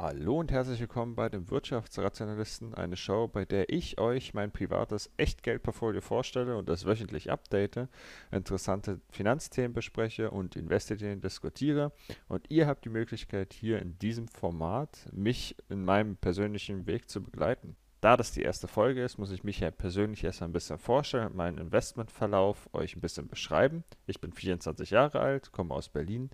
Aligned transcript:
Hallo 0.00 0.38
und 0.38 0.52
herzlich 0.52 0.78
willkommen 0.78 1.16
bei 1.16 1.28
den 1.28 1.50
Wirtschaftsrationalisten, 1.50 2.72
eine 2.72 2.96
Show, 2.96 3.26
bei 3.26 3.44
der 3.44 3.68
ich 3.68 3.98
euch 3.98 4.32
mein 4.32 4.52
privates 4.52 5.10
Echtgeldportfolio 5.16 6.00
vorstelle 6.00 6.56
und 6.56 6.68
das 6.68 6.86
wöchentlich 6.86 7.32
update, 7.32 7.88
interessante 8.30 9.00
Finanzthemen 9.10 9.72
bespreche 9.72 10.30
und 10.30 10.54
Investitionen 10.54 11.20
diskutiere. 11.20 11.90
Und 12.28 12.48
ihr 12.48 12.68
habt 12.68 12.84
die 12.84 12.90
Möglichkeit, 12.90 13.52
hier 13.52 13.82
in 13.82 13.98
diesem 13.98 14.28
Format 14.28 15.08
mich 15.10 15.56
in 15.68 15.84
meinem 15.84 16.14
persönlichen 16.14 16.86
Weg 16.86 17.10
zu 17.10 17.20
begleiten. 17.20 17.74
Da 18.00 18.16
das 18.16 18.30
die 18.30 18.42
erste 18.42 18.68
Folge 18.68 19.02
ist, 19.02 19.18
muss 19.18 19.32
ich 19.32 19.42
mich 19.42 19.58
ja 19.58 19.72
persönlich 19.72 20.22
erst 20.22 20.42
ein 20.42 20.52
bisschen 20.52 20.78
vorstellen 20.78 21.26
und 21.26 21.34
meinen 21.34 21.58
Investmentverlauf 21.58 22.72
euch 22.72 22.94
ein 22.94 23.00
bisschen 23.00 23.26
beschreiben. 23.26 23.82
Ich 24.06 24.20
bin 24.20 24.32
24 24.32 24.90
Jahre 24.90 25.18
alt, 25.18 25.50
komme 25.50 25.74
aus 25.74 25.88
Berlin 25.88 26.30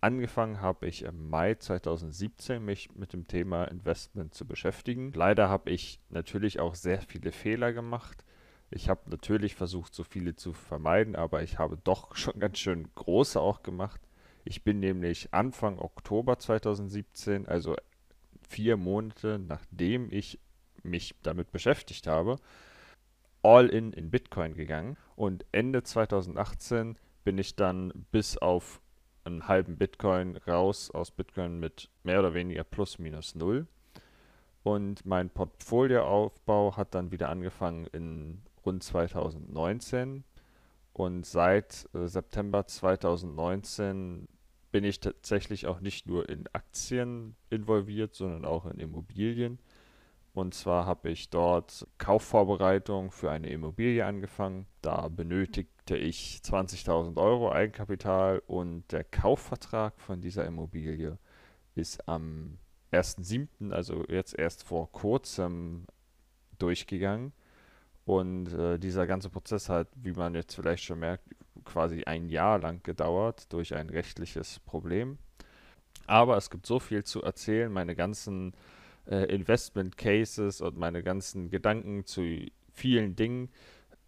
Angefangen 0.00 0.60
habe 0.60 0.86
ich 0.86 1.02
im 1.02 1.28
Mai 1.28 1.54
2017 1.56 2.64
mich 2.64 2.94
mit 2.94 3.12
dem 3.12 3.26
Thema 3.26 3.64
Investment 3.64 4.32
zu 4.32 4.46
beschäftigen. 4.46 5.12
Leider 5.12 5.48
habe 5.48 5.70
ich 5.70 6.00
natürlich 6.08 6.60
auch 6.60 6.76
sehr 6.76 7.00
viele 7.02 7.32
Fehler 7.32 7.72
gemacht. 7.72 8.24
Ich 8.70 8.88
habe 8.88 9.10
natürlich 9.10 9.56
versucht, 9.56 9.94
so 9.94 10.04
viele 10.04 10.36
zu 10.36 10.52
vermeiden, 10.52 11.16
aber 11.16 11.42
ich 11.42 11.58
habe 11.58 11.78
doch 11.82 12.14
schon 12.16 12.38
ganz 12.38 12.58
schön 12.58 12.88
große 12.94 13.40
auch 13.40 13.62
gemacht. 13.62 14.00
Ich 14.44 14.62
bin 14.62 14.78
nämlich 14.78 15.34
Anfang 15.34 15.80
Oktober 15.80 16.38
2017, 16.38 17.48
also 17.48 17.74
vier 18.48 18.76
Monate 18.76 19.38
nachdem 19.38 20.12
ich 20.12 20.38
mich 20.84 21.16
damit 21.22 21.50
beschäftigt 21.50 22.06
habe, 22.06 22.36
all 23.42 23.66
in 23.68 23.92
in 23.92 24.10
Bitcoin 24.10 24.54
gegangen. 24.54 24.96
Und 25.16 25.44
Ende 25.50 25.82
2018 25.82 26.96
bin 27.24 27.36
ich 27.36 27.56
dann 27.56 28.06
bis 28.12 28.38
auf 28.38 28.80
einen 29.28 29.48
halben 29.48 29.76
Bitcoin 29.76 30.36
raus 30.36 30.90
aus 30.90 31.10
Bitcoin 31.10 31.60
mit 31.60 31.90
mehr 32.02 32.18
oder 32.18 32.34
weniger 32.34 32.64
plus 32.64 32.98
minus 32.98 33.34
null. 33.34 33.66
Und 34.62 35.06
mein 35.06 35.30
Portfolioaufbau 35.30 36.76
hat 36.76 36.94
dann 36.94 37.10
wieder 37.10 37.28
angefangen 37.28 37.86
in 37.92 38.42
rund 38.64 38.82
2019. 38.82 40.24
Und 40.92 41.24
seit 41.24 41.88
äh, 41.94 42.08
September 42.08 42.66
2019 42.66 44.26
bin 44.72 44.84
ich 44.84 45.00
tatsächlich 45.00 45.66
auch 45.66 45.80
nicht 45.80 46.06
nur 46.06 46.28
in 46.28 46.44
Aktien 46.52 47.36
involviert, 47.50 48.14
sondern 48.14 48.44
auch 48.44 48.66
in 48.66 48.78
Immobilien. 48.78 49.58
Und 50.38 50.54
zwar 50.54 50.86
habe 50.86 51.10
ich 51.10 51.30
dort 51.30 51.84
Kaufvorbereitung 51.98 53.10
für 53.10 53.28
eine 53.28 53.50
Immobilie 53.50 54.06
angefangen. 54.06 54.66
Da 54.82 55.08
benötigte 55.08 55.96
ich 55.96 56.40
20.000 56.44 57.20
Euro 57.20 57.50
Eigenkapital 57.50 58.40
und 58.46 58.84
der 58.92 59.02
Kaufvertrag 59.02 60.00
von 60.00 60.20
dieser 60.20 60.46
Immobilie 60.46 61.18
ist 61.74 62.08
am 62.08 62.58
1.7., 62.92 63.72
also 63.72 64.04
jetzt 64.06 64.38
erst 64.38 64.62
vor 64.62 64.92
kurzem, 64.92 65.86
durchgegangen. 66.60 67.32
Und 68.04 68.52
äh, 68.52 68.78
dieser 68.78 69.08
ganze 69.08 69.30
Prozess 69.30 69.68
hat, 69.68 69.88
wie 69.96 70.12
man 70.12 70.36
jetzt 70.36 70.54
vielleicht 70.54 70.84
schon 70.84 71.00
merkt, 71.00 71.24
quasi 71.64 72.04
ein 72.04 72.28
Jahr 72.28 72.60
lang 72.60 72.80
gedauert 72.84 73.52
durch 73.52 73.74
ein 73.74 73.90
rechtliches 73.90 74.60
Problem. 74.60 75.18
Aber 76.06 76.36
es 76.36 76.48
gibt 76.48 76.64
so 76.64 76.78
viel 76.78 77.02
zu 77.02 77.24
erzählen. 77.24 77.72
Meine 77.72 77.96
ganzen 77.96 78.54
äh, 79.08 79.24
Investment 79.34 79.96
Cases 79.96 80.60
und 80.60 80.76
meine 80.76 81.02
ganzen 81.02 81.50
Gedanken 81.50 82.04
zu 82.04 82.46
vielen 82.72 83.16
Dingen. 83.16 83.50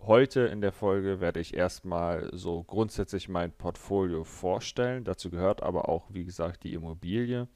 Heute 0.00 0.40
in 0.42 0.60
der 0.60 0.72
Folge 0.72 1.20
werde 1.20 1.40
ich 1.40 1.54
erstmal 1.54 2.30
so 2.32 2.62
grundsätzlich 2.62 3.28
mein 3.28 3.52
Portfolio 3.52 4.24
vorstellen. 4.24 5.04
Dazu 5.04 5.30
gehört 5.30 5.62
aber 5.62 5.88
auch, 5.88 6.06
wie 6.12 6.24
gesagt, 6.24 6.64
die 6.64 6.72
Immobilie. 6.72 7.48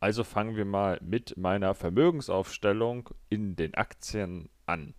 Also 0.00 0.24
fangen 0.24 0.56
wir 0.56 0.64
mal 0.64 0.98
mit 1.02 1.36
meiner 1.36 1.74
Vermögensaufstellung 1.74 3.10
in 3.28 3.56
den 3.56 3.74
Aktien 3.74 4.48
an. 4.66 4.94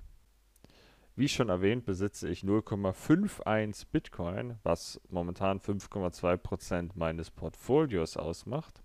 Wie 1.15 1.27
schon 1.27 1.49
erwähnt, 1.49 1.85
besitze 1.85 2.29
ich 2.29 2.41
0,51 2.41 3.87
Bitcoin, 3.91 4.57
was 4.63 5.01
momentan 5.09 5.59
5,2% 5.59 6.91
meines 6.93 7.31
Portfolios 7.31 8.17
ausmacht. 8.17 8.83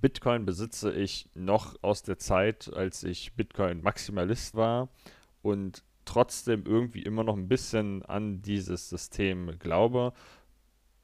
Bitcoin 0.00 0.46
besitze 0.46 0.92
ich 0.92 1.28
noch 1.34 1.76
aus 1.82 2.02
der 2.02 2.18
Zeit, 2.18 2.72
als 2.74 3.04
ich 3.04 3.34
Bitcoin-Maximalist 3.34 4.54
war 4.54 4.88
und 5.42 5.84
trotzdem 6.04 6.64
irgendwie 6.64 7.02
immer 7.02 7.24
noch 7.24 7.36
ein 7.36 7.48
bisschen 7.48 8.04
an 8.04 8.42
dieses 8.42 8.88
System 8.88 9.58
glaube 9.58 10.12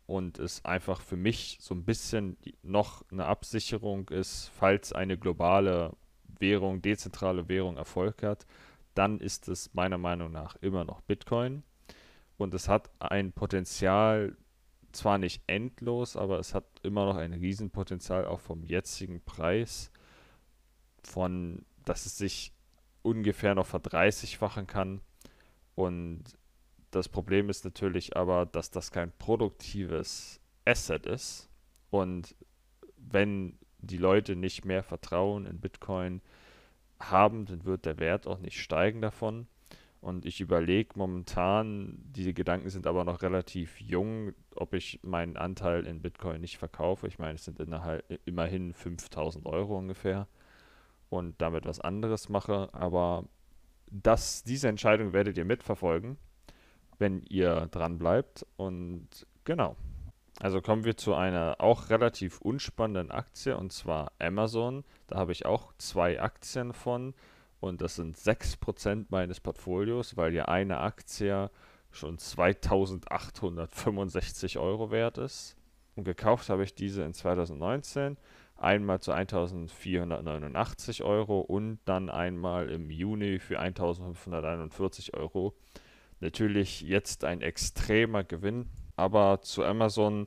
und 0.06 0.38
es 0.38 0.64
einfach 0.64 1.00
für 1.00 1.16
mich 1.16 1.58
so 1.60 1.74
ein 1.74 1.84
bisschen 1.84 2.36
noch 2.62 3.04
eine 3.10 3.26
Absicherung 3.26 4.08
ist, 4.08 4.50
falls 4.58 4.92
eine 4.92 5.18
globale 5.18 5.92
Währung, 6.38 6.82
dezentrale 6.82 7.48
Währung 7.48 7.76
Erfolg 7.76 8.22
hat, 8.22 8.46
dann 8.94 9.20
ist 9.20 9.48
es 9.48 9.74
meiner 9.74 9.98
Meinung 9.98 10.32
nach 10.32 10.56
immer 10.56 10.84
noch 10.84 11.00
Bitcoin. 11.02 11.62
Und 12.38 12.54
es 12.54 12.68
hat 12.68 12.90
ein 12.98 13.32
Potenzial, 13.32 14.36
zwar 14.96 15.18
nicht 15.18 15.42
endlos, 15.46 16.16
aber 16.16 16.38
es 16.38 16.54
hat 16.54 16.64
immer 16.82 17.06
noch 17.06 17.16
ein 17.16 17.32
Riesenpotenzial, 17.32 18.26
auch 18.26 18.40
vom 18.40 18.64
jetzigen 18.64 19.20
Preis, 19.20 19.92
von, 21.02 21.64
dass 21.84 22.06
es 22.06 22.18
sich 22.18 22.52
ungefähr 23.02 23.54
noch 23.54 23.66
verdreißigfachen 23.66 24.66
kann. 24.66 25.00
Und 25.74 26.24
das 26.90 27.08
Problem 27.08 27.50
ist 27.50 27.64
natürlich 27.64 28.16
aber, 28.16 28.46
dass 28.46 28.70
das 28.70 28.90
kein 28.90 29.12
produktives 29.18 30.40
Asset 30.64 31.06
ist. 31.06 31.48
Und 31.90 32.34
wenn 32.96 33.58
die 33.78 33.98
Leute 33.98 34.34
nicht 34.34 34.64
mehr 34.64 34.82
Vertrauen 34.82 35.46
in 35.46 35.60
Bitcoin 35.60 36.20
haben, 36.98 37.46
dann 37.46 37.64
wird 37.64 37.84
der 37.84 37.98
Wert 37.98 38.26
auch 38.26 38.38
nicht 38.38 38.60
steigen 38.60 39.00
davon. 39.00 39.46
Und 40.00 40.24
ich 40.24 40.40
überlege 40.40 40.90
momentan, 40.94 41.98
diese 42.04 42.32
Gedanken 42.32 42.68
sind 42.68 42.86
aber 42.86 43.04
noch 43.04 43.22
relativ 43.22 43.80
jung, 43.80 44.34
ob 44.54 44.74
ich 44.74 45.00
meinen 45.02 45.36
Anteil 45.36 45.86
in 45.86 46.00
Bitcoin 46.00 46.40
nicht 46.40 46.58
verkaufe. 46.58 47.06
Ich 47.08 47.18
meine, 47.18 47.34
es 47.34 47.44
sind 47.44 47.58
innerhalb, 47.58 48.04
immerhin 48.24 48.72
5000 48.72 49.46
Euro 49.46 49.76
ungefähr 49.76 50.28
und 51.08 51.40
damit 51.40 51.66
was 51.66 51.80
anderes 51.80 52.28
mache. 52.28 52.68
Aber 52.72 53.24
das, 53.90 54.44
diese 54.44 54.68
Entscheidung 54.68 55.12
werdet 55.12 55.38
ihr 55.38 55.44
mitverfolgen, 55.44 56.18
wenn 56.98 57.22
ihr 57.22 57.66
dran 57.70 57.98
bleibt. 57.98 58.46
Und 58.56 59.08
genau. 59.44 59.76
Also 60.38 60.60
kommen 60.60 60.84
wir 60.84 60.96
zu 60.98 61.14
einer 61.14 61.56
auch 61.60 61.88
relativ 61.88 62.40
unspannenden 62.42 63.10
Aktie 63.10 63.56
und 63.56 63.72
zwar 63.72 64.12
Amazon. 64.18 64.84
Da 65.06 65.16
habe 65.16 65.32
ich 65.32 65.46
auch 65.46 65.72
zwei 65.78 66.20
Aktien 66.20 66.74
von 66.74 67.14
und 67.60 67.80
das 67.80 67.94
sind 67.96 68.16
6% 68.16 69.06
meines 69.08 69.40
Portfolios, 69.40 70.16
weil 70.16 70.32
ja 70.34 70.46
eine 70.46 70.78
Aktie 70.80 71.50
schon 71.90 72.18
2865 72.18 74.58
Euro 74.58 74.90
wert 74.90 75.18
ist. 75.18 75.56
Und 75.94 76.04
gekauft 76.04 76.48
habe 76.50 76.64
ich 76.64 76.74
diese 76.74 77.02
in 77.02 77.14
2019 77.14 78.18
einmal 78.56 79.00
zu 79.00 79.12
1489 79.12 81.02
Euro 81.02 81.40
und 81.40 81.78
dann 81.84 82.10
einmal 82.10 82.70
im 82.70 82.90
Juni 82.90 83.38
für 83.38 83.58
1541 83.58 85.14
Euro. 85.14 85.54
Natürlich 86.20 86.82
jetzt 86.82 87.24
ein 87.24 87.40
extremer 87.42 88.24
Gewinn, 88.24 88.68
aber 88.96 89.42
zu 89.42 89.64
Amazon 89.64 90.26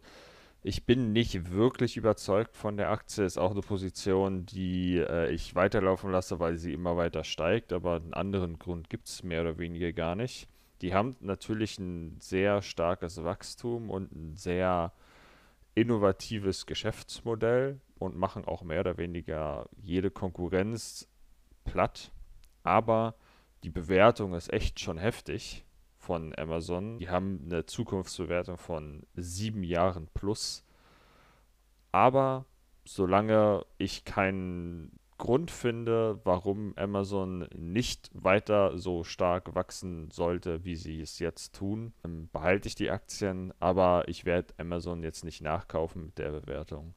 ich 0.62 0.86
bin 0.86 1.14
nicht 1.14 1.52
wirklich 1.52 1.96
überzeugt 1.96 2.58
von 2.58 2.76
der 2.76 2.90
Aktie. 2.90 3.24
Ist 3.24 3.38
auch 3.38 3.52
eine 3.52 3.62
Position, 3.62 4.46
die 4.46 4.98
äh, 4.98 5.32
ich 5.32 5.56
weiterlaufen 5.56 6.12
lasse, 6.12 6.40
weil 6.40 6.58
sie 6.58 6.74
immer 6.74 6.98
weiter 6.98 7.24
steigt. 7.24 7.72
Aber 7.72 7.96
einen 7.96 8.14
anderen 8.14 8.60
Grund 8.60 8.90
gibt 8.90 9.08
es 9.08 9.24
mehr 9.24 9.42
oder 9.42 9.58
weniger 9.58 9.94
gar 9.94 10.16
nicht. 10.16 10.50
Die 10.82 10.94
haben 10.94 11.16
natürlich 11.22 11.80
ein 11.80 12.18
sehr 12.20 12.62
starkes 12.62 13.24
Wachstum 13.24 13.90
und 13.90 14.12
ein 14.12 14.36
sehr 14.36 14.94
innovatives 15.76 16.66
Geschäftsmodell 16.66 17.80
und 17.98 18.18
machen 18.18 18.46
auch 18.46 18.64
mehr 18.64 18.82
oder 18.82 18.98
weniger 18.98 19.70
jede 19.82 20.12
Konkurrenz 20.12 21.08
platt. 21.64 22.12
Aber 22.64 23.16
die 23.64 23.70
Bewertung 23.70 24.34
ist 24.34 24.52
echt 24.52 24.80
schon 24.80 24.98
heftig 24.98 25.66
von 26.10 26.34
Amazon. 26.40 26.98
Die 26.98 27.08
haben 27.08 27.40
eine 27.46 27.68
Zukunftsbewertung 27.68 28.58
von 28.58 29.04
sieben 29.14 29.62
Jahren 29.62 30.08
plus. 30.16 30.66
Aber 31.92 32.46
solange 32.84 33.64
ich 33.78 34.06
keinen 34.06 34.98
Grund 35.20 35.52
finde, 35.52 36.20
warum 36.24 36.74
Amazon 36.78 37.48
nicht 37.56 38.10
weiter 38.16 38.76
so 38.80 39.04
stark 39.04 39.54
wachsen 39.54 40.10
sollte, 40.10 40.66
wie 40.66 40.76
sie 40.76 41.00
es 41.00 41.20
jetzt 41.20 41.54
tun, 41.54 41.94
behalte 42.34 42.68
ich 42.70 42.74
die 42.74 42.90
Aktien, 42.90 43.54
aber 43.60 44.08
ich 44.08 44.26
werde 44.26 44.56
Amazon 44.58 45.04
jetzt 45.04 45.24
nicht 45.24 45.42
nachkaufen 45.44 46.06
mit 46.06 46.18
der 46.18 46.32
Bewertung. 46.32 46.96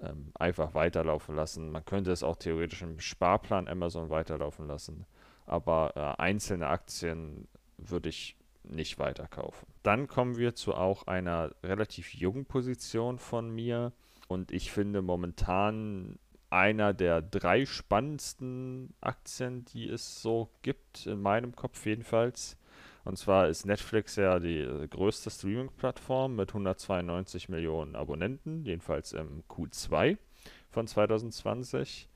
Ähm, 0.00 0.32
einfach 0.34 0.74
weiterlaufen 0.74 1.34
lassen. 1.34 1.70
Man 1.70 1.84
könnte 1.86 2.12
es 2.12 2.22
auch 2.22 2.36
theoretisch 2.36 2.82
im 2.82 3.00
Sparplan 3.00 3.68
Amazon 3.68 4.10
weiterlaufen 4.10 4.66
lassen, 4.66 5.06
aber 5.46 5.92
äh, 5.96 6.22
einzelne 6.22 6.68
Aktien 6.68 7.48
würde 7.78 8.10
ich 8.10 8.36
nicht 8.64 8.98
weiterkaufen. 8.98 9.66
Dann 9.82 10.06
kommen 10.06 10.36
wir 10.36 10.54
zu 10.54 10.74
auch 10.74 11.06
einer 11.06 11.54
relativ 11.62 12.14
jungen 12.14 12.44
Position 12.44 13.18
von 13.18 13.50
mir 13.50 13.92
und 14.28 14.52
ich 14.52 14.70
finde 14.70 15.02
momentan 15.02 16.18
einer 16.50 16.92
der 16.92 17.22
drei 17.22 17.64
spannendsten 17.64 18.92
Aktien, 19.00 19.64
die 19.66 19.88
es 19.88 20.20
so 20.20 20.50
gibt, 20.62 21.06
in 21.06 21.20
meinem 21.20 21.54
Kopf 21.54 21.86
jedenfalls. 21.86 22.56
Und 23.04 23.16
zwar 23.16 23.48
ist 23.48 23.64
Netflix 23.64 24.16
ja 24.16 24.38
die 24.38 24.58
äh, 24.58 24.86
größte 24.86 25.30
Streaming-Plattform 25.30 26.36
mit 26.36 26.50
192 26.50 27.48
Millionen 27.48 27.96
Abonnenten, 27.96 28.64
jedenfalls 28.64 29.12
im 29.12 29.42
Q2 29.48 30.18
von 30.68 30.86
2020. 30.86 32.09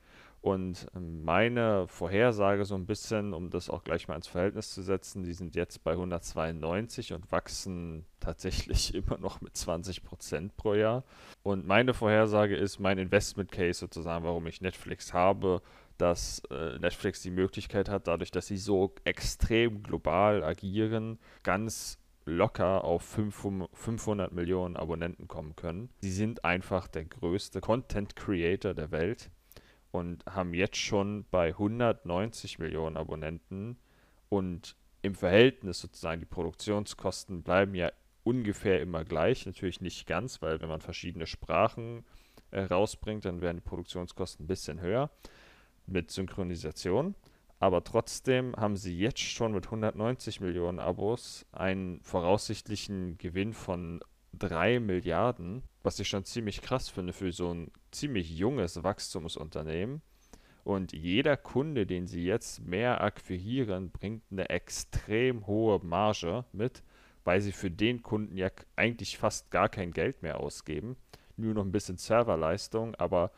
Und 0.45 0.89
ähm, 0.95 1.25
meine 1.25 1.89
Vorhersage 1.89 2.67
so 2.67 2.75
ein 2.75 2.85
bisschen, 2.85 3.33
um 3.33 3.49
das 3.49 3.71
auch 3.71 3.83
gleich 3.83 4.09
mal 4.09 4.17
ins 4.17 4.27
Verhältnis 4.27 4.75
zu 4.75 4.83
setzen, 4.83 5.23
die 5.23 5.33
sind 5.33 5.55
jetzt 5.55 5.83
bei 5.85 5.93
192 5.93 7.15
und 7.15 7.33
wachsen 7.33 8.05
tatsächlich 8.21 8.95
immer 8.95 9.17
noch 9.17 9.41
mit 9.41 9.57
20 9.57 10.05
Prozent 10.05 10.55
pro 10.59 10.75
Jahr. 10.75 11.03
Und 11.43 11.67
meine 11.67 11.95
Vorhersage 11.95 12.57
ist 12.57 12.79
mein 12.79 12.99
Investment 12.99 13.53
Case 13.53 13.81
sozusagen, 13.81 14.23
warum 14.23 14.47
ich 14.47 14.61
Netflix 14.61 15.15
habe, 15.15 15.63
dass 15.97 16.43
äh, 16.51 16.79
Netflix 16.79 17.23
die 17.23 17.31
Möglichkeit 17.31 17.89
hat, 17.89 18.07
dadurch, 18.07 18.31
dass 18.31 18.47
sie 18.47 18.59
so 18.59 18.95
extrem 19.05 19.83
global 19.83 20.45
agieren, 20.45 21.19
ganz 21.43 21.99
locker 22.27 22.85
auf 22.85 23.03
500 23.03 24.31
Millionen 24.33 24.77
Abonnenten 24.77 25.27
kommen 25.27 25.57
können. 25.57 25.89
Sie 26.03 26.13
sind 26.13 26.45
einfach 26.45 26.87
der 26.87 27.07
größte 27.07 27.63
Content 27.63 28.15
Creator 28.15 28.75
der 28.75 28.91
Welt 28.91 29.31
und 29.95 30.27
haben 30.27 30.55
jetzt 30.55 30.77
schon 30.77 31.25
bei 31.31 31.51
190 31.51 32.59
Millionen 32.59 32.97
Abonnenten 32.97 33.77
und 34.29 34.75
im 35.03 35.15
Verhältnis 35.15 35.79
sozusagen 35.79 36.19
die 36.19 36.27
Produktionskosten 36.27 37.45
bleiben 37.45 37.77
ja 37.77 37.93
ungefähr 38.25 38.81
immer 38.81 39.05
gleich, 39.05 39.47
natürlich 39.47 39.81
nicht 39.81 40.09
ganz, 40.09 40.43
weil 40.43 40.61
wenn 40.61 40.69
man 40.69 40.81
verschiedene 40.81 41.29
Sprachen 41.29 42.05
äh, 42.51 42.63
rausbringt, 42.63 43.25
dann 43.25 43.41
werden 43.41 43.59
die 43.59 43.69
Produktionskosten 43.69 44.45
ein 44.45 44.49
bisschen 44.49 44.81
höher 44.81 45.11
mit 45.87 46.11
Synchronisation. 46.11 47.15
Aber 47.61 47.85
trotzdem 47.85 48.57
haben 48.57 48.77
sie 48.77 48.99
jetzt 48.99 49.21
schon 49.21 49.53
mit 49.53 49.67
190 49.67 50.41
Millionen 50.41 50.81
Abos 50.81 51.47
einen 51.53 52.01
voraussichtlichen 52.03 53.17
Gewinn 53.19 53.53
von 53.53 54.01
3 54.39 54.81
Milliarden, 54.81 55.63
was 55.83 55.99
ich 55.99 56.09
schon 56.09 56.25
ziemlich 56.25 56.63
krass 56.63 56.89
finde 56.89 57.13
für 57.13 57.33
so 57.33 57.53
ein 57.53 57.71
ziemlich 57.91 58.37
junges 58.37 58.83
Wachstumsunternehmen. 58.83 60.03
Und 60.65 60.93
jeder 60.93 61.37
Kunde, 61.37 61.87
den 61.87 62.07
sie 62.07 62.25
jetzt 62.25 62.65
mehr 62.65 63.03
akquirieren, 63.03 63.91
bringt 63.91 64.23
eine 64.31 64.49
extrem 64.49 65.47
hohe 65.47 65.85
Marge 65.85 66.45
mit, 66.53 66.83
weil 67.25 67.41
sie 67.41 67.53
für 67.53 67.71
den 67.71 68.03
Kunden 68.03 68.37
ja 68.37 68.49
eigentlich 68.75 69.19
fast 69.19 69.51
gar 69.51 69.69
kein 69.69 69.93
Geld 69.93 70.23
mehr 70.23 70.41
ausgeben. 70.41 70.97
Nur 71.37 71.55
noch 71.55 71.65
ein 71.65 71.73
bisschen 71.73 71.99
Serverleistung, 71.99 72.95
aber 72.95 73.31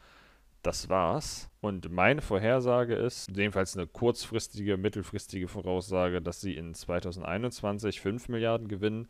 das 0.63 0.89
war's. 0.89 1.49
Und 1.61 1.91
meine 1.91 2.23
Vorhersage 2.23 2.95
ist, 2.95 3.31
jedenfalls 3.37 3.77
eine 3.77 3.87
kurzfristige, 3.87 4.77
mittelfristige 4.77 5.49
Voraussage, 5.49 6.23
dass 6.23 6.41
sie 6.41 6.55
in 6.55 6.75
2021 6.75 8.01
5 8.01 8.29
Milliarden 8.29 8.69
Gewinn 8.69 9.09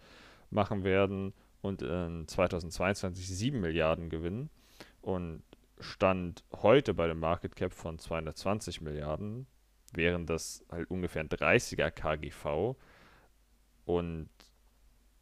machen 0.50 0.84
werden 0.84 1.34
und 1.66 1.82
in 1.82 2.26
2022 2.26 3.26
7 3.28 3.60
Milliarden 3.60 4.08
Gewinn. 4.08 4.50
Und 5.02 5.42
Stand 5.78 6.44
heute 6.62 6.94
bei 6.94 7.06
dem 7.06 7.20
Market 7.20 7.54
Cap 7.54 7.72
von 7.72 7.98
220 7.98 8.80
Milliarden, 8.80 9.46
wären 9.92 10.26
das 10.26 10.64
halt 10.70 10.90
ungefähr 10.90 11.22
ein 11.22 11.28
30er 11.28 11.90
KGV. 11.90 12.76
Und 13.84 14.28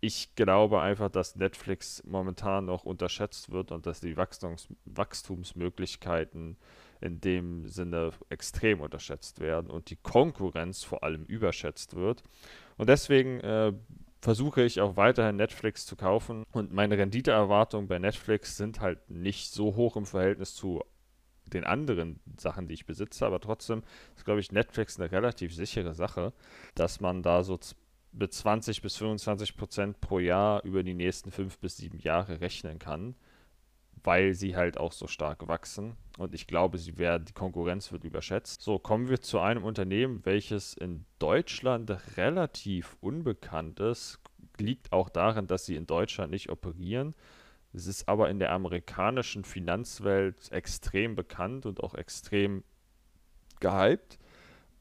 ich 0.01 0.35
glaube 0.35 0.81
einfach, 0.81 1.11
dass 1.11 1.37
Netflix 1.37 2.03
momentan 2.05 2.67
noch 2.67 2.85
unterschätzt 2.85 3.51
wird 3.51 3.73
und 3.73 3.87
dass 3.87 4.01
die 4.01 4.17
Wachstums 4.17 4.69
Wachstumsmöglichkeiten 4.85 6.57
in 7.01 7.21
dem 7.21 7.69
Sinne 7.69 8.13
extrem 8.29 8.81
unterschätzt 8.81 9.41
werden 9.41 9.71
und 9.71 9.91
die 9.91 9.97
Konkurrenz 9.97 10.85
vor 10.85 11.03
allem 11.03 11.25
überschätzt 11.25 11.97
wird. 11.97 12.23
Und 12.77 12.89
deswegen 12.89 13.41
äh, 13.41 13.73
versuche 14.25 14.63
ich 14.63 14.81
auch 14.81 14.97
weiterhin 14.97 15.37
Netflix 15.37 15.85
zu 15.85 15.97
kaufen. 15.97 16.45
Und 16.51 16.73
meine 16.73 16.97
Renditeerwartungen 16.97 17.89
bei 17.89 17.99
Netflix 17.99 18.57
sind 18.57 18.81
halt 18.81 19.11
nicht 19.11 19.53
so 19.53 19.77
hoch 19.77 19.97
im 19.97 20.07
Verhältnis 20.07 20.55
zu 20.55 20.83
den 21.53 21.65
anderen 21.65 22.21
Sachen, 22.39 22.67
die 22.67 22.73
ich 22.73 22.87
besitze, 22.87 23.27
aber 23.27 23.39
trotzdem 23.39 23.83
ist, 24.17 24.25
glaube 24.25 24.41
ich, 24.41 24.51
Netflix 24.51 24.99
eine 24.99 25.13
relativ 25.13 25.55
sichere 25.55 25.95
Sache, 25.95 26.33
dass 26.75 27.01
man 27.01 27.23
da 27.23 27.45
so 27.45 27.59
mit 28.13 28.33
20 28.33 28.81
bis 28.81 28.97
25 28.97 29.59
Prozent 29.59 30.01
pro 30.01 30.19
Jahr 30.19 30.65
über 30.65 30.83
die 30.83 30.95
nächsten 30.95 31.31
fünf 31.31 31.59
bis 31.59 31.77
sieben 31.77 31.99
Jahre 31.99 32.41
rechnen 32.41 32.79
kann, 32.79 33.17
weil 34.05 34.35
sie 34.35 34.55
halt 34.55 34.79
auch 34.79 34.93
so 34.93 35.07
stark 35.07 35.49
wachsen. 35.49 35.97
Und 36.19 36.35
ich 36.35 36.47
glaube, 36.47 36.79
sie 36.79 36.99
werden, 36.99 37.25
die 37.25 37.33
Konkurrenz 37.33 37.91
wird 37.91 38.05
überschätzt. 38.05 38.61
So, 38.61 38.79
kommen 38.79 39.09
wir 39.09 39.21
zu 39.21 39.41
einem 39.41 39.65
Unternehmen, 39.65 40.21
welches 40.25 40.75
in 40.75 41.07
Deutschland 41.19 41.91
relativ 42.17 42.97
unbekannt 43.01 43.81
ist. 43.81 44.21
Liegt 44.59 44.93
auch 44.93 45.09
daran, 45.09 45.47
dass 45.47 45.67
sie 45.67 45.75
in 45.75 45.87
Deutschland 45.87 46.31
nicht 46.31 46.51
operieren. 46.51 47.15
Es 47.73 47.87
ist 47.87 48.09
aber 48.09 48.29
in 48.29 48.39
der 48.39 48.53
amerikanischen 48.53 49.45
Finanzwelt 49.45 50.53
extrem 50.53 51.17
bekannt 51.17 51.67
und 51.67 51.83
auch 51.83 51.95
extrem 51.95 52.63
gehypt. 53.59 54.19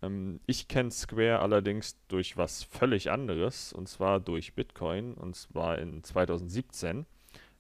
Ähm, 0.04 0.42
ich 0.46 0.68
kenne 0.68 0.92
Square 0.92 1.40
allerdings 1.40 1.98
durch 2.08 2.38
was 2.38 2.64
völlig 2.64 3.10
anderes, 3.10 3.74
und 3.74 3.88
zwar 3.88 4.20
durch 4.20 4.54
Bitcoin. 4.54 5.14
Und 5.14 5.36
zwar 5.36 5.80
in 5.80 6.04
2017 6.04 7.08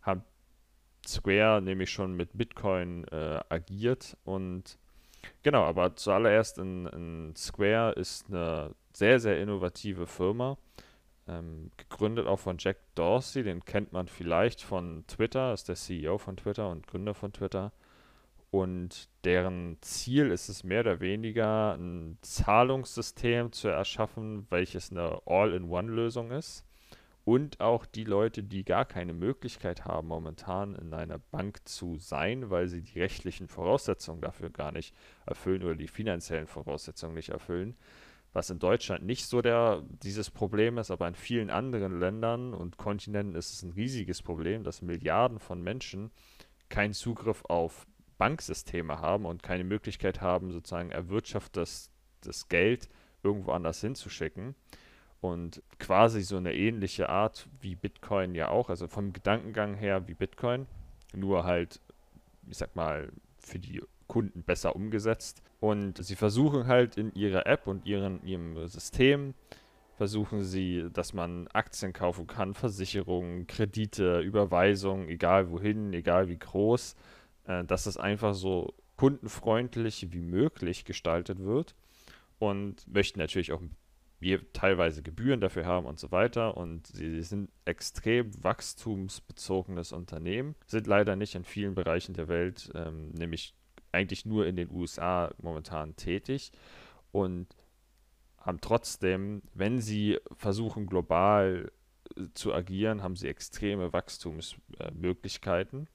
hat 0.01 0.21
Square 1.07 1.61
nämlich 1.61 1.91
schon 1.91 2.15
mit 2.15 2.29
Bitcoin 2.33 3.05
äh, 3.09 3.39
agiert. 3.50 4.17
Und 4.23 4.77
genau, 5.44 5.63
aber 5.63 5.95
zuallererst 5.95 6.57
in, 6.57 6.88
in, 6.88 7.35
Square 7.35 7.94
ist 7.94 8.27
eine 8.29 8.71
sehr, 8.94 9.19
sehr 9.19 9.39
innovative 9.39 10.07
Firma. 10.07 10.57
Ähm, 11.27 11.71
gegründet 11.77 12.27
auch 12.27 12.39
von 12.39 12.57
Jack 12.59 12.77
Dorsey, 12.95 13.44
den 13.44 13.63
kennt 13.63 13.94
man 13.94 14.07
vielleicht 14.07 14.61
von 14.61 15.05
Twitter, 15.07 15.53
ist 15.53 15.69
der 15.69 15.75
CEO 15.75 16.17
von 16.17 16.35
Twitter 16.35 16.69
und 16.69 16.85
Gründer 16.88 17.13
von 17.13 17.31
Twitter. 17.31 17.71
Und 18.51 19.09
deren 19.23 19.77
Ziel 19.81 20.29
ist 20.29 20.47
es 20.47 20.63
mehr 20.63 20.81
oder 20.81 21.00
weniger, 21.00 21.73
ein 21.73 22.19
Zahlungssystem 22.21 23.51
zu 23.51 23.67
erschaffen, 23.69 24.45
welches 24.51 24.91
eine 24.91 25.21
All-in-One-Lösung 25.25 26.29
ist. 26.29 26.63
Und 27.25 27.62
auch 27.62 27.86
die 27.86 28.04
Leute, 28.04 28.44
die 28.44 28.66
gar 28.66 28.84
keine 28.84 29.14
Möglichkeit 29.14 29.86
haben, 29.86 30.10
momentan 30.10 30.75
in 30.75 30.94
einer 30.94 31.20
Bank 31.20 31.66
zu 31.66 31.98
sein, 31.98 32.50
weil 32.50 32.68
sie 32.68 32.81
die 32.81 33.00
rechtlichen 33.00 33.48
Voraussetzungen 33.48 34.20
dafür 34.20 34.50
gar 34.50 34.74
nicht 34.74 34.94
erfüllen 35.25 35.64
oder 35.64 35.75
die 35.75 35.88
finanziellen 35.88 36.48
Voraussetzungen 36.48 37.13
nicht 37.15 37.30
erfüllen. 37.30 37.77
Was 38.34 38.50
in 38.50 38.60
Deutschland 38.60 39.06
nicht 39.06 39.27
so 39.27 39.42
der, 39.42 39.84
dieses 40.01 40.32
Problem 40.32 40.77
ist, 40.80 40.92
aber 40.92 41.08
in 41.08 41.15
vielen 41.15 41.50
anderen 41.50 42.00
Ländern 42.00 42.53
und 42.53 42.77
Kontinenten 42.77 43.36
ist 43.36 43.53
es 43.53 43.63
ein 43.63 43.72
riesiges 43.72 44.22
Problem, 44.22 44.63
dass 44.63 44.82
Milliarden 44.82 45.39
von 45.39 45.62
Menschen 45.62 46.12
keinen 46.68 46.94
Zugriff 46.94 47.46
auf 47.46 47.86
Banksysteme 48.18 49.00
haben 49.00 49.25
und 49.25 49.44
keine 49.44 49.63
Möglichkeit 49.63 50.20
haben, 50.20 50.51
sozusagen 50.51 50.92
erwirtschaftetes 50.92 51.92
Geld 52.50 52.89
irgendwo 53.22 53.51
anders 53.51 53.80
hinzuschicken. 53.80 54.56
Und 55.24 55.62
quasi 55.80 56.22
so 56.22 56.36
eine 56.36 56.53
ähnliche 56.53 57.08
Art 57.08 57.48
wie 57.62 57.75
Bitcoin 57.75 58.36
ja 58.36 58.50
auch, 58.50 58.70
also 58.70 58.88
vom 58.88 59.13
Gedankengang 59.13 59.75
her 59.75 60.08
wie 60.08 60.13
Bitcoin, 60.13 60.68
nur 61.15 61.46
halt, 61.46 61.80
ich 62.50 62.58
sag 62.58 62.75
mal, 62.75 63.10
für 63.39 63.58
die 63.58 63.82
Kunden 64.08 64.44
besser 64.44 64.75
umgesetzt. 64.75 65.42
Und 65.62 66.03
sie 66.03 66.18
versuchen 66.18 66.68
halt 66.68 66.98
in 66.98 67.13
ihrer 67.13 67.48
App 67.48 67.68
und 67.68 67.86
ihren, 67.86 68.22
ihrem 68.25 68.68
System, 68.68 69.34
versuchen 69.96 70.44
sie, 70.44 70.89
dass 70.92 71.13
man 71.13 71.48
Aktien 71.53 71.94
kaufen 71.94 72.27
kann, 72.27 72.53
Versicherungen, 72.53 73.48
Kredite, 73.48 74.20
Überweisungen, 74.20 75.08
egal 75.08 75.50
wohin, 75.51 75.94
egal 75.94 76.27
wie 76.27 76.38
groß 76.38 76.96
äh, 77.46 77.63
dass 77.63 77.86
es 77.86 77.98
einfach 77.98 78.34
so 78.34 78.74
kundenfreundlich 78.96 80.12
wie 80.12 80.22
möglich 80.22 80.86
gestaltet 80.86 81.39
wird 81.39 81.75
und 82.39 82.88
möchten 82.94 83.20
natürlich 83.20 83.51
auch 83.51 83.62
teilweise 84.53 85.01
Gebühren 85.01 85.42
dafür 85.42 85.65
haben 85.65 85.86
und 85.86 86.00
so 86.00 86.12
weiter. 86.12 86.58
Und 86.58 86.88
sie 86.88 87.22
sind 87.22 87.50
extrem 87.65 88.32
wachstumsbezogenes 88.44 89.92
Unternehmen, 89.92 90.56
sind 90.65 90.88
leider 90.88 91.15
nicht 91.15 91.36
in 91.36 91.44
vielen 91.44 91.75
Bereichen 91.75 92.13
der 92.13 92.27
Welt, 92.27 92.72
ähm, 92.75 93.10
nämlich 93.12 93.53
eigentlich 93.92 94.25
nur 94.25 94.48
in 94.48 94.56
den 94.56 94.72
USA 94.72 95.32
momentan 95.42 95.96
tätig 95.96 96.51
und 97.12 97.48
haben 98.38 98.60
trotzdem, 98.60 99.42
wenn 99.53 99.80
sie 99.80 100.20
versuchen 100.36 100.88
global 100.88 101.72
äh, 102.18 102.24
zu 102.34 102.53
agieren, 102.53 103.03
haben 103.03 103.15
sie 103.15 103.27
extreme 103.30 103.94
Wachstumsmöglichkeiten 103.94 105.88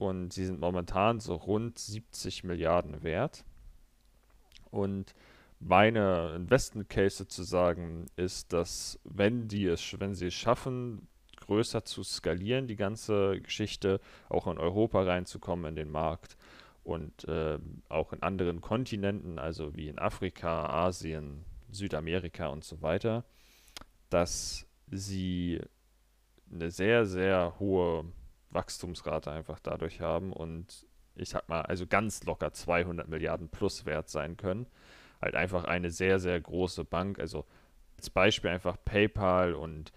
und 0.00 0.32
sie 0.32 0.46
sind 0.46 0.60
momentan 0.60 1.20
so 1.20 1.34
rund 1.34 1.78
70 1.78 2.44
Milliarden 2.44 3.02
wert. 3.02 3.44
Und 4.70 5.14
meine 5.60 6.34
Investment 6.34 6.88
Case 6.88 7.16
sozusagen 7.16 8.06
ist, 8.16 8.52
dass 8.52 8.98
wenn 9.04 9.46
die 9.46 9.66
es, 9.66 9.98
wenn 10.00 10.14
sie 10.14 10.28
es 10.28 10.34
schaffen, 10.34 11.06
größer 11.36 11.84
zu 11.84 12.02
skalieren, 12.02 12.66
die 12.66 12.76
ganze 12.76 13.40
Geschichte 13.40 14.00
auch 14.28 14.46
in 14.46 14.58
Europa 14.58 15.02
reinzukommen 15.02 15.66
in 15.66 15.76
den 15.76 15.90
Markt 15.90 16.36
und 16.82 17.26
äh, 17.28 17.58
auch 17.88 18.12
in 18.12 18.22
anderen 18.22 18.60
Kontinenten, 18.60 19.38
also 19.38 19.76
wie 19.76 19.88
in 19.88 19.98
Afrika, 19.98 20.66
Asien, 20.66 21.44
Südamerika 21.70 22.48
und 22.48 22.64
so 22.64 22.80
weiter, 22.82 23.24
dass 24.08 24.66
sie 24.90 25.60
eine 26.52 26.70
sehr, 26.70 27.06
sehr 27.06 27.54
hohe 27.58 28.04
Wachstumsrate 28.50 29.30
einfach 29.30 29.60
dadurch 29.60 30.00
haben 30.00 30.32
und 30.32 30.86
ich 31.14 31.28
sag 31.28 31.48
mal, 31.48 31.62
also 31.62 31.86
ganz 31.86 32.24
locker 32.24 32.52
200 32.52 33.08
Milliarden 33.08 33.48
plus 33.48 33.84
wert 33.84 34.08
sein 34.08 34.36
können. 34.36 34.66
Halt 35.20 35.34
einfach 35.34 35.64
eine 35.64 35.90
sehr, 35.90 36.18
sehr 36.18 36.40
große 36.40 36.84
Bank, 36.84 37.18
also 37.18 37.44
als 37.96 38.10
Beispiel 38.10 38.50
einfach 38.50 38.76
PayPal 38.84 39.54
und 39.54 39.92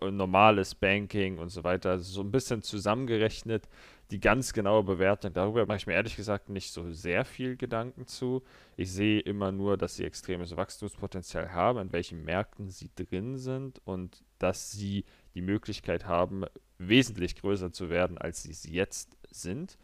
normales 0.00 0.74
Banking 0.74 1.38
und 1.38 1.48
so 1.48 1.64
weiter, 1.64 1.98
so 1.98 2.20
ein 2.20 2.30
bisschen 2.30 2.62
zusammengerechnet. 2.62 3.68
Die 4.12 4.20
ganz 4.20 4.52
genaue 4.52 4.84
Bewertung, 4.84 5.32
darüber 5.32 5.66
mache 5.66 5.78
ich 5.78 5.86
mir 5.88 5.94
ehrlich 5.94 6.14
gesagt 6.14 6.48
nicht 6.48 6.72
so 6.72 6.92
sehr 6.92 7.24
viel 7.24 7.56
Gedanken 7.56 8.06
zu. 8.06 8.44
Ich 8.76 8.92
sehe 8.92 9.18
immer 9.18 9.50
nur, 9.50 9.76
dass 9.76 9.96
sie 9.96 10.04
extremes 10.04 10.56
Wachstumspotenzial 10.56 11.52
haben, 11.52 11.80
in 11.80 11.92
welchen 11.92 12.24
Märkten 12.24 12.70
sie 12.70 12.90
drin 12.94 13.36
sind 13.38 13.80
und 13.84 14.22
dass 14.38 14.70
sie 14.70 15.04
die 15.34 15.42
Möglichkeit 15.42 16.06
haben, 16.06 16.44
wesentlich 16.78 17.34
größer 17.34 17.72
zu 17.72 17.90
werden, 17.90 18.18
als 18.18 18.44
sie 18.44 18.52
es 18.52 18.64
jetzt 18.68 19.16
sind. 19.30 19.76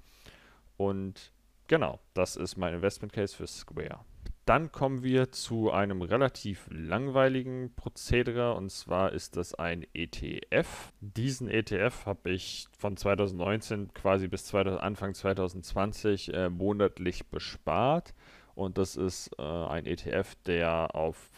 Und 0.76 1.32
genau, 1.66 1.98
das 2.14 2.36
ist 2.36 2.56
mein 2.56 2.74
Investment 2.74 3.12
Case 3.12 3.34
für 3.34 3.48
Square. 3.48 4.04
Dann 4.44 4.72
kommen 4.72 5.04
wir 5.04 5.30
zu 5.30 5.70
einem 5.70 6.02
relativ 6.02 6.66
langweiligen 6.70 7.72
Prozedere 7.76 8.54
und 8.54 8.70
zwar 8.70 9.12
ist 9.12 9.36
das 9.36 9.54
ein 9.54 9.86
ETF. 9.94 10.92
Diesen 11.00 11.48
ETF 11.48 12.06
habe 12.06 12.30
ich 12.30 12.66
von 12.76 12.96
2019 12.96 13.94
quasi 13.94 14.26
bis 14.26 14.46
2000, 14.46 14.82
Anfang 14.82 15.14
2020 15.14 16.34
äh, 16.34 16.48
monatlich 16.48 17.26
bespart 17.26 18.14
und 18.56 18.78
das 18.78 18.96
ist 18.96 19.30
äh, 19.38 19.42
ein 19.42 19.86
ETF, 19.86 20.34
der 20.44 20.94
auf 20.94 21.30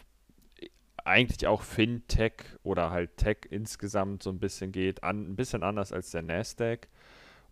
eigentlich 1.04 1.46
auch 1.46 1.62
Fintech 1.62 2.44
oder 2.62 2.90
halt 2.90 3.18
Tech 3.18 3.38
insgesamt 3.50 4.22
so 4.22 4.30
ein 4.30 4.38
bisschen 4.38 4.72
geht, 4.72 5.04
an, 5.04 5.30
ein 5.30 5.36
bisschen 5.36 5.62
anders 5.62 5.92
als 5.92 6.10
der 6.10 6.22
Nasdaq. 6.22 6.88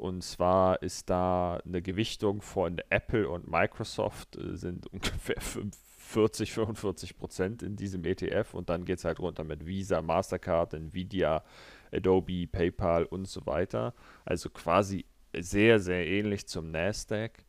Und 0.02 0.24
zwar 0.24 0.82
ist 0.82 1.10
da 1.10 1.58
eine 1.64 1.80
Gewichtung 1.80 2.42
von 2.42 2.80
Apple 2.90 3.28
und 3.28 3.48
Microsoft 3.48 4.34
äh, 4.34 4.56
sind 4.56 4.84
ungefähr 4.92 5.40
40, 5.40 6.50
45 6.50 7.16
Prozent 7.16 7.62
in 7.62 7.76
diesem 7.76 8.04
ETF 8.04 8.52
und 8.54 8.68
dann 8.68 8.84
geht 8.84 8.98
es 8.98 9.04
halt 9.04 9.20
runter 9.20 9.44
mit 9.44 9.64
Visa, 9.64 10.02
Mastercard, 10.02 10.74
Nvidia, 10.74 11.44
Adobe, 11.92 12.48
PayPal 12.48 13.04
und 13.04 13.28
so 13.28 13.46
weiter. 13.46 13.94
Also 14.24 14.50
quasi 14.50 15.04
sehr, 15.38 15.78
sehr 15.78 16.04
ähnlich 16.04 16.48
zum 16.48 16.72
Nasdaq, 16.72 17.44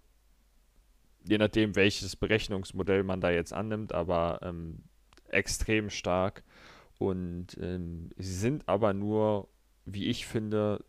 je 1.24 1.38
nachdem, 1.38 1.76
welches 1.76 2.16
Berechnungsmodell 2.16 3.04
man 3.04 3.22
da 3.22 3.30
jetzt 3.30 3.54
annimmt, 3.54 3.94
aber 3.94 4.40
ähm, 4.42 4.84
extrem 5.30 5.90
stark. 5.90 6.44
Und 6.98 7.58
ähm, 7.60 8.10
sie 8.18 8.34
sind 8.34 8.68
aber 8.68 8.94
nur, 8.94 9.50
wie 9.86 10.08
ich 10.08 10.26
finde, 10.26 10.84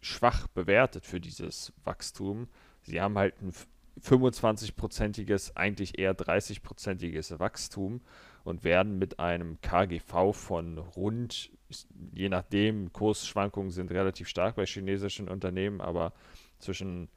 schwach 0.00 0.46
bewertet 0.48 1.06
für 1.06 1.20
dieses 1.20 1.72
Wachstum. 1.84 2.48
Sie 2.82 3.00
haben 3.00 3.18
halt 3.18 3.40
ein 3.40 3.52
25-prozentiges, 4.00 5.56
eigentlich 5.56 5.98
eher 5.98 6.16
30-prozentiges 6.16 7.38
Wachstum 7.38 8.00
und 8.44 8.64
werden 8.64 8.98
mit 8.98 9.18
einem 9.18 9.60
KGV 9.60 10.32
von 10.32 10.78
rund, 10.78 11.50
je 12.12 12.28
nachdem, 12.28 12.92
Kursschwankungen 12.92 13.70
sind 13.70 13.90
relativ 13.90 14.28
stark 14.28 14.56
bei 14.56 14.66
chinesischen 14.66 15.28
Unternehmen, 15.28 15.80
aber 15.80 16.12
zwischen 16.58 17.08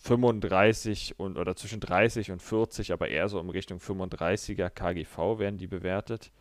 35 0.00 1.18
und 1.18 1.38
oder 1.38 1.56
zwischen 1.56 1.80
30 1.80 2.30
und 2.30 2.42
40, 2.42 2.92
aber 2.92 3.08
eher 3.08 3.28
so 3.28 3.40
in 3.40 3.50
Richtung 3.50 3.78
35er 3.78 4.70
KGV 4.70 5.38
werden 5.38 5.58
die 5.58 5.66
bewertet. 5.66 6.32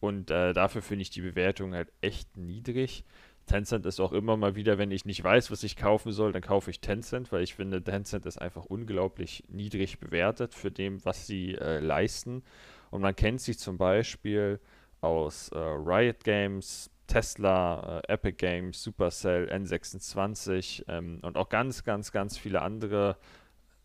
Und 0.00 0.30
äh, 0.30 0.52
dafür 0.52 0.82
finde 0.82 1.02
ich 1.02 1.10
die 1.10 1.22
Bewertung 1.22 1.74
halt 1.74 1.90
echt 2.00 2.36
niedrig. 2.36 3.04
Tencent 3.48 3.84
ist 3.86 3.98
auch 3.98 4.12
immer 4.12 4.36
mal 4.36 4.54
wieder, 4.54 4.78
wenn 4.78 4.92
ich 4.92 5.04
nicht 5.04 5.24
weiß, 5.24 5.50
was 5.50 5.64
ich 5.64 5.76
kaufen 5.76 6.12
soll, 6.12 6.32
dann 6.32 6.42
kaufe 6.42 6.70
ich 6.70 6.80
Tencent, 6.80 7.32
weil 7.32 7.42
ich 7.42 7.54
finde, 7.54 7.82
Tencent 7.82 8.26
ist 8.26 8.40
einfach 8.40 8.64
unglaublich 8.66 9.42
niedrig 9.48 9.98
bewertet 9.98 10.54
für 10.54 10.70
dem, 10.70 11.04
was 11.04 11.26
sie 11.26 11.54
äh, 11.56 11.80
leisten. 11.80 12.44
Und 12.90 13.02
man 13.02 13.16
kennt 13.16 13.40
sich 13.40 13.58
zum 13.58 13.76
Beispiel 13.76 14.60
aus 15.00 15.48
äh, 15.50 15.58
Riot 15.58 16.22
Games, 16.22 16.90
Tesla, 17.08 18.00
äh, 18.00 18.12
Epic 18.12 18.36
Games, 18.36 18.82
Supercell, 18.82 19.50
N26 19.50 20.84
ähm, 20.88 21.18
und 21.22 21.36
auch 21.36 21.48
ganz, 21.48 21.82
ganz, 21.82 22.12
ganz 22.12 22.38
viele 22.38 22.62
andere 22.62 23.16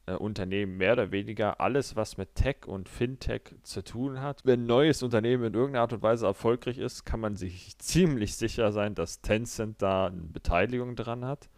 äh, 0.05 0.13
Unternehmen 0.13 0.77
mehr 0.77 0.93
oder 0.93 1.11
weniger 1.11 1.61
alles, 1.61 1.95
was 1.95 2.17
mit 2.17 2.35
Tech 2.35 2.67
und 2.67 2.89
Fintech 2.89 3.55
zu 3.63 3.83
tun 3.83 4.21
hat. 4.21 4.41
Wenn 4.43 4.63
ein 4.63 4.65
neues 4.65 5.01
Unternehmen 5.03 5.45
in 5.45 5.53
irgendeiner 5.53 5.81
Art 5.81 5.93
und 5.93 6.01
Weise 6.01 6.25
erfolgreich 6.25 6.77
ist, 6.77 7.05
kann 7.05 7.19
man 7.19 7.35
sich 7.35 7.77
ziemlich 7.77 8.35
sicher 8.35 8.71
sein, 8.71 8.95
dass 8.95 9.21
Tencent 9.21 9.81
da 9.81 10.07
eine 10.07 10.21
Beteiligung 10.21 10.95
dran 10.95 11.25
hat. 11.25 11.49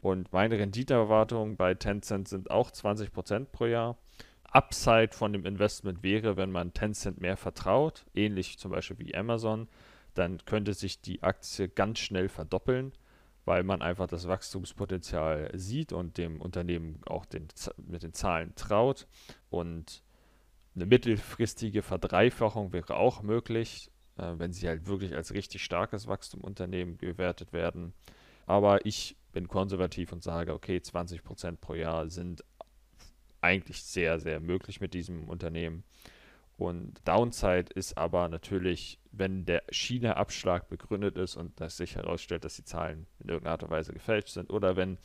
Und 0.00 0.32
meine 0.32 0.58
Renditeerwartungen 0.58 1.56
bei 1.56 1.74
Tencent 1.74 2.28
sind 2.28 2.50
auch 2.50 2.70
20% 2.70 3.46
pro 3.46 3.66
Jahr. 3.66 3.98
Upside 4.50 5.10
von 5.12 5.32
dem 5.32 5.44
Investment 5.44 6.02
wäre, 6.02 6.36
wenn 6.36 6.52
man 6.52 6.72
Tencent 6.72 7.20
mehr 7.20 7.36
vertraut, 7.36 8.06
ähnlich 8.14 8.58
zum 8.58 8.70
Beispiel 8.70 8.98
wie 8.98 9.14
Amazon, 9.14 9.68
dann 10.14 10.38
könnte 10.46 10.72
sich 10.72 11.00
die 11.00 11.22
Aktie 11.22 11.68
ganz 11.68 11.98
schnell 11.98 12.28
verdoppeln 12.28 12.92
weil 13.48 13.62
man 13.62 13.80
einfach 13.80 14.06
das 14.06 14.28
Wachstumspotenzial 14.28 15.50
sieht 15.54 15.94
und 15.94 16.18
dem 16.18 16.38
Unternehmen 16.38 17.00
auch 17.06 17.24
den, 17.24 17.48
mit 17.78 18.02
den 18.02 18.12
Zahlen 18.12 18.54
traut. 18.56 19.06
Und 19.48 20.02
eine 20.74 20.84
mittelfristige 20.84 21.80
Verdreifachung 21.80 22.74
wäre 22.74 22.96
auch 22.96 23.22
möglich, 23.22 23.90
äh, 24.18 24.34
wenn 24.36 24.52
sie 24.52 24.68
halt 24.68 24.86
wirklich 24.86 25.16
als 25.16 25.32
richtig 25.32 25.64
starkes 25.64 26.06
Wachstumunternehmen 26.06 26.98
gewertet 26.98 27.54
werden. 27.54 27.94
Aber 28.44 28.84
ich 28.84 29.16
bin 29.32 29.48
konservativ 29.48 30.12
und 30.12 30.22
sage, 30.22 30.52
okay, 30.52 30.76
20% 30.76 31.56
pro 31.56 31.72
Jahr 31.72 32.10
sind 32.10 32.44
eigentlich 33.40 33.82
sehr, 33.82 34.20
sehr 34.20 34.40
möglich 34.40 34.82
mit 34.82 34.92
diesem 34.92 35.26
Unternehmen. 35.26 35.84
Und 36.58 37.00
Downside 37.08 37.72
ist 37.74 37.96
aber 37.96 38.28
natürlich, 38.28 38.98
wenn 39.18 39.44
der 39.44 39.62
China-Abschlag 39.70 40.68
begründet 40.68 41.16
ist 41.16 41.36
und 41.36 41.60
das 41.60 41.76
sich 41.76 41.96
herausstellt, 41.96 42.44
dass 42.44 42.56
die 42.56 42.64
Zahlen 42.64 43.06
in 43.20 43.28
irgendeiner 43.28 43.52
Art 43.52 43.62
und 43.62 43.70
Weise 43.70 43.92
gefälscht 43.92 44.30
sind 44.30 44.50
oder 44.50 44.76
wenn 44.76 44.98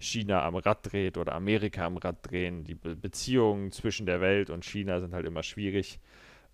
China 0.00 0.44
am 0.44 0.56
Rad 0.56 0.90
dreht 0.90 1.18
oder 1.18 1.34
Amerika 1.34 1.84
am 1.84 1.96
Rad 1.96 2.28
drehen. 2.28 2.64
Die 2.64 2.74
Be 2.74 2.96
Beziehungen 2.96 3.72
zwischen 3.72 4.06
der 4.06 4.20
Welt 4.20 4.50
und 4.50 4.64
China 4.64 5.00
sind 5.00 5.12
halt 5.12 5.26
immer 5.26 5.42
schwierig. 5.42 6.00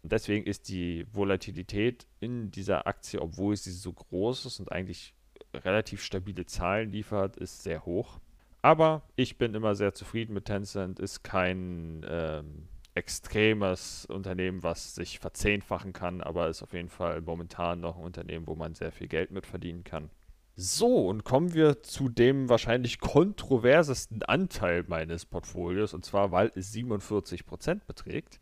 Und 0.03 0.13
deswegen 0.13 0.47
ist 0.47 0.69
die 0.69 1.07
Volatilität 1.13 2.07
in 2.21 2.51
dieser 2.51 2.87
Aktie, 2.87 3.21
obwohl 3.21 3.57
sie 3.57 3.73
so 3.73 3.93
groß 3.93 4.47
ist 4.47 4.61
und 4.61 4.73
eigentlich 4.73 5.15
relativ 5.55 6.03
stabile 6.03 6.47
Zahlen 6.47 6.91
liefert, 6.91 7.37
ist 7.37 7.63
sehr 7.63 7.85
hoch. 7.85 8.21
Aber 8.63 9.03
ich 9.17 9.37
bin 9.37 9.55
immer 9.55 9.75
sehr 9.75 9.95
zufrieden 9.95 10.35
mit 10.35 10.47
Tencent, 10.47 10.99
ist 10.99 11.23
kein 11.23 12.05
ähm, 12.09 12.69
extremes 12.95 14.07
Unternehmen, 14.07 14.63
was 14.63 14.95
sich 14.95 15.19
verzehnfachen 15.19 15.93
kann, 15.93 16.21
aber 16.21 16.49
ist 16.49 16.63
auf 16.63 16.73
jeden 16.73 16.89
Fall 16.89 17.21
momentan 17.21 17.81
noch 17.81 17.97
ein 17.97 18.05
Unternehmen, 18.05 18.47
wo 18.47 18.55
man 18.55 18.75
sehr 18.75 18.93
viel 18.93 19.09
Geld 19.09 19.31
mit 19.31 19.47
verdienen 19.47 19.85
kann. 19.85 20.11
So, 20.57 21.09
und 21.09 21.25
kommen 21.25 21.53
wir 21.53 21.83
zu 21.83 22.09
dem 22.09 22.49
wahrscheinlich 22.49 23.01
kontroversesten 23.01 24.23
Anteil 24.23 24.85
meines 24.87 25.27
Portfolios, 25.27 25.95
und 25.95 26.05
zwar, 26.05 26.31
weil 26.31 26.53
es 26.55 26.73
47% 26.73 27.81
beträgt. 27.87 28.39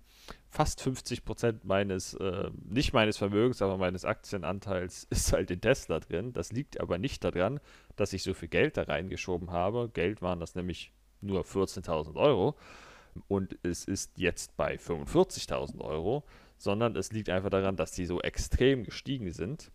Fast 0.50 0.82
50% 0.82 1.60
meines, 1.62 2.12
äh, 2.12 2.50
nicht 2.68 2.92
meines 2.92 3.16
Vermögens, 3.16 3.62
aber 3.62 3.78
meines 3.78 4.04
Aktienanteils 4.04 5.04
ist 5.10 5.32
halt 5.32 5.50
in 5.50 5.62
Tesla 5.62 6.00
drin. 6.00 6.34
Das 6.34 6.52
liegt 6.52 6.78
aber 6.78 6.98
nicht 6.98 7.24
daran, 7.24 7.60
dass 7.96 8.12
ich 8.12 8.22
so 8.22 8.34
viel 8.34 8.48
Geld 8.48 8.76
da 8.76 8.82
reingeschoben 8.82 9.50
habe. 9.50 9.88
Geld 9.88 10.20
waren 10.20 10.40
das 10.40 10.54
nämlich 10.54 10.92
nur 11.22 11.44
14.000 11.44 12.16
Euro 12.16 12.56
und 13.28 13.58
es 13.62 13.84
ist 13.84 14.18
jetzt 14.18 14.56
bei 14.56 14.76
45.000 14.76 15.80
Euro, 15.80 16.24
sondern 16.58 16.96
es 16.96 17.12
liegt 17.12 17.28
einfach 17.28 17.50
daran, 17.50 17.76
dass 17.76 17.92
die 17.92 18.06
so 18.06 18.20
extrem 18.20 18.84
gestiegen 18.84 19.32
sind 19.32 19.70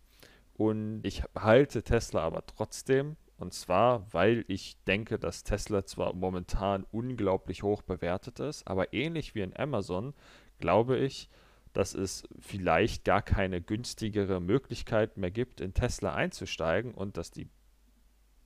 und 0.58 1.01
ich 1.03 1.24
halte 1.36 1.84
Tesla 1.84 2.22
aber 2.22 2.46
trotzdem. 2.46 3.15
Und 3.38 3.53
zwar, 3.53 4.12
weil 4.12 4.44
ich 4.48 4.77
denke, 4.86 5.20
dass 5.20 5.44
Tesla 5.44 5.86
zwar 5.86 6.13
momentan 6.13 6.86
unglaublich 6.91 7.62
hoch 7.62 7.84
bewertet 7.84 8.39
ist, 8.39 8.67
aber 8.67 8.94
ähnlich 8.94 9.36
wie 9.36 9.41
in 9.41 9.56
Amazon 9.56 10.15
glaube 10.60 10.98
ich, 10.98 11.29
dass 11.74 11.94
es 11.94 12.24
vielleicht 12.39 13.06
gar 13.06 13.22
keine 13.22 13.62
günstigere 13.62 14.39
Möglichkeit 14.41 15.17
mehr 15.17 15.29
gibt, 15.29 15.62
in 15.62 15.75
Tesla 15.75 16.15
einzusteigen 16.15 16.96
und 16.96 17.17
dass 17.17 17.29
die 17.29 17.48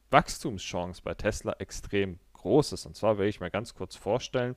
Wachstumschance 0.09 1.01
bei 1.01 1.13
Tesla 1.13 1.53
extrem 1.59 2.19
groß 2.41 2.73
ist. 2.73 2.85
Und 2.85 2.95
zwar 2.95 3.17
will 3.17 3.27
ich 3.27 3.39
mir 3.39 3.51
ganz 3.51 3.73
kurz 3.73 3.95
vorstellen, 3.95 4.55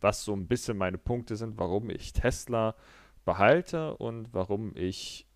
was 0.00 0.24
so 0.24 0.32
ein 0.34 0.46
bisschen 0.46 0.76
meine 0.76 0.98
Punkte 0.98 1.36
sind, 1.36 1.58
warum 1.58 1.90
ich 1.90 2.12
Tesla 2.12 2.74
behalte 3.24 3.96
und 3.96 4.32
warum 4.32 4.74
ich 4.76 5.26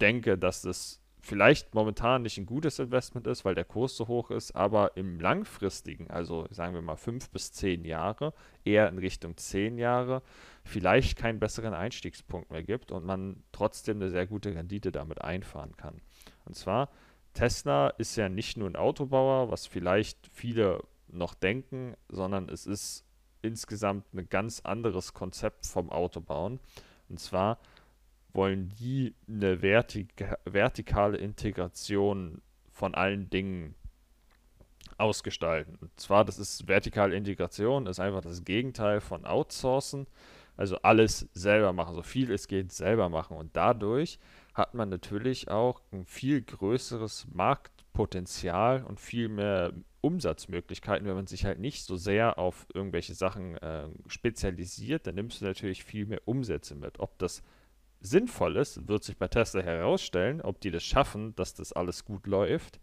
denke, 0.00 0.38
dass 0.38 0.62
das 0.62 1.00
vielleicht 1.20 1.74
momentan 1.74 2.22
nicht 2.22 2.38
ein 2.38 2.46
gutes 2.46 2.78
Investment 2.78 3.26
ist, 3.26 3.44
weil 3.44 3.54
der 3.54 3.64
Kurs 3.64 3.96
so 3.96 4.08
hoch 4.08 4.30
ist, 4.30 4.54
aber 4.54 4.96
im 4.96 5.20
langfristigen, 5.20 6.10
also 6.10 6.46
sagen 6.50 6.74
wir 6.74 6.82
mal 6.82 6.96
fünf 6.96 7.30
bis 7.30 7.52
zehn 7.52 7.84
Jahre, 7.84 8.32
eher 8.64 8.88
in 8.88 8.98
Richtung 8.98 9.36
zehn 9.36 9.78
Jahre, 9.78 10.22
vielleicht 10.64 11.18
keinen 11.18 11.38
besseren 11.38 11.74
Einstiegspunkt 11.74 12.50
mehr 12.50 12.62
gibt 12.62 12.92
und 12.92 13.04
man 13.04 13.42
trotzdem 13.52 13.98
eine 13.98 14.10
sehr 14.10 14.26
gute 14.26 14.54
Rendite 14.54 14.92
damit 14.92 15.20
einfahren 15.20 15.76
kann. 15.76 16.00
Und 16.44 16.56
zwar, 16.56 16.90
Tesla 17.34 17.88
ist 17.88 18.16
ja 18.16 18.28
nicht 18.28 18.56
nur 18.56 18.68
ein 18.68 18.76
Autobauer, 18.76 19.50
was 19.50 19.66
vielleicht 19.66 20.28
viele 20.32 20.82
noch 21.10 21.34
denken, 21.34 21.94
sondern 22.08 22.48
es 22.48 22.66
ist 22.66 23.04
insgesamt 23.42 24.12
ein 24.14 24.28
ganz 24.28 24.60
anderes 24.60 25.14
Konzept 25.14 25.66
vom 25.66 25.90
Autobauen. 25.90 26.60
Und 27.08 27.20
zwar 27.20 27.58
wollen 28.32 28.72
die 28.78 29.14
eine 29.26 29.58
vertika 29.58 30.38
vertikale 30.44 31.18
Integration 31.18 32.42
von 32.70 32.94
allen 32.94 33.30
Dingen 33.30 33.74
ausgestalten. 34.98 35.76
Und 35.80 35.98
zwar, 35.98 36.24
das 36.24 36.38
ist 36.38 36.66
vertikale 36.68 37.16
Integration, 37.16 37.86
ist 37.86 38.00
einfach 38.00 38.20
das 38.20 38.44
Gegenteil 38.44 39.00
von 39.00 39.24
Outsourcen. 39.24 40.06
Also 40.56 40.76
alles 40.78 41.28
selber 41.34 41.72
machen, 41.72 41.94
so 41.94 42.02
viel 42.02 42.32
es 42.32 42.48
geht 42.48 42.72
selber 42.72 43.08
machen. 43.08 43.36
Und 43.36 43.56
dadurch 43.56 44.18
hat 44.54 44.74
man 44.74 44.88
natürlich 44.88 45.48
auch 45.48 45.82
ein 45.92 46.04
viel 46.04 46.42
größeres 46.42 47.28
Marktpotenzial 47.32 48.82
und 48.82 48.98
viel 48.98 49.28
mehr 49.28 49.72
Umsatzmöglichkeiten, 50.00 51.06
wenn 51.06 51.14
man 51.14 51.26
sich 51.26 51.44
halt 51.44 51.58
nicht 51.58 51.84
so 51.84 51.96
sehr 51.96 52.38
auf 52.38 52.66
irgendwelche 52.72 53.14
Sachen 53.14 53.56
äh, 53.58 53.88
spezialisiert, 54.06 55.06
dann 55.06 55.16
nimmst 55.16 55.40
du 55.40 55.44
natürlich 55.44 55.84
viel 55.84 56.06
mehr 56.06 56.22
Umsätze 56.24 56.74
mit. 56.74 57.00
Ob 57.00 57.18
das 57.18 57.42
sinnvoll 58.00 58.56
ist, 58.56 58.86
wird 58.88 59.02
sich 59.02 59.16
bei 59.16 59.28
Tesla 59.28 59.60
herausstellen, 59.60 60.40
ob 60.40 60.60
die 60.60 60.70
das 60.70 60.84
schaffen, 60.84 61.34
dass 61.36 61.54
das 61.54 61.72
alles 61.72 62.04
gut 62.04 62.26
läuft. 62.26 62.80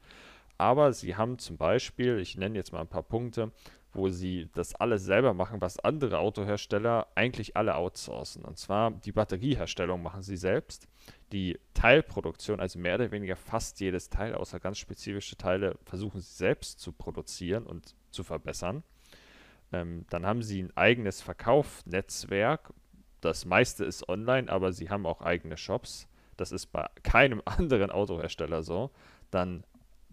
Aber 0.58 0.94
sie 0.94 1.16
haben 1.16 1.38
zum 1.38 1.58
Beispiel, 1.58 2.20
ich 2.20 2.38
nenne 2.38 2.58
jetzt 2.58 2.72
mal 2.72 2.82
ein 2.82 2.88
paar 2.88 3.04
Punkte, 3.04 3.52
wo 3.96 4.10
sie 4.10 4.50
das 4.54 4.76
alles 4.76 5.04
selber 5.04 5.34
machen, 5.34 5.62
was 5.62 5.80
andere 5.80 6.20
Autohersteller 6.20 7.08
eigentlich 7.16 7.56
alle 7.56 7.76
outsourcen. 7.76 8.44
Und 8.44 8.58
zwar 8.58 8.92
die 8.92 9.12
Batterieherstellung 9.12 10.04
machen 10.04 10.22
sie 10.22 10.38
selbst. 10.38 10.88
Die 11.32 11.58
Teilproduktion, 11.74 12.60
also 12.60 12.78
mehr 12.78 12.96
oder 12.96 13.12
weniger 13.12 13.36
fast 13.36 13.80
jedes 13.80 14.10
Teil, 14.10 14.36
außer 14.36 14.60
ganz 14.60 14.78
spezifische 14.78 15.38
Teile, 15.38 15.78
versuchen 15.86 16.22
sie 16.22 16.36
selbst 16.36 16.80
zu 16.80 16.92
produzieren 16.92 17.66
und 17.66 17.96
zu 18.12 18.24
verbessern. 18.24 18.84
Ähm, 19.72 20.06
dann 20.10 20.26
haben 20.26 20.44
sie 20.44 20.62
ein 20.62 20.76
eigenes 20.76 21.22
Verkaufsnetzwerk, 21.22 22.74
das 23.26 23.44
meiste 23.46 23.86
ist 23.86 24.08
online, 24.08 24.52
aber 24.52 24.72
sie 24.72 24.92
haben 24.92 25.08
auch 25.08 25.22
eigene 25.22 25.58
Shops. 25.58 26.08
Das 26.38 26.52
ist 26.52 26.68
bei 26.68 26.88
keinem 27.02 27.42
anderen 27.46 27.90
Autohersteller 27.90 28.62
so. 28.62 28.92
Dann 29.32 29.64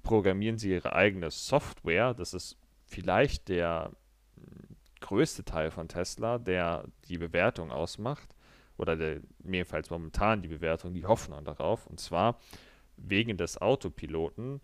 programmieren 0.03 0.57
sie 0.57 0.71
ihre 0.71 0.95
eigene 0.95 1.31
Software. 1.31 2.15
Das 2.15 2.33
ist 2.33 2.57
vielleicht 2.93 3.49
der 3.49 3.91
hm, 4.37 4.77
größte 5.01 5.45
Teil 5.45 5.71
von 5.71 5.89
Tesla, 5.89 6.39
der 6.39 6.85
die 7.09 7.19
Bewertung 7.19 7.71
ausmacht. 7.71 8.35
Oder 8.77 8.97
der, 8.97 9.21
jedenfalls 9.45 9.91
momentan 9.91 10.43
die 10.43 10.49
Bewertung, 10.49 10.95
die 10.95 11.07
Hoffnung 11.07 11.45
darauf. 11.45 11.87
Und 11.87 12.01
zwar 12.01 12.39
wegen 12.97 13.37
des 13.37 13.61
Autopiloten, 13.61 14.61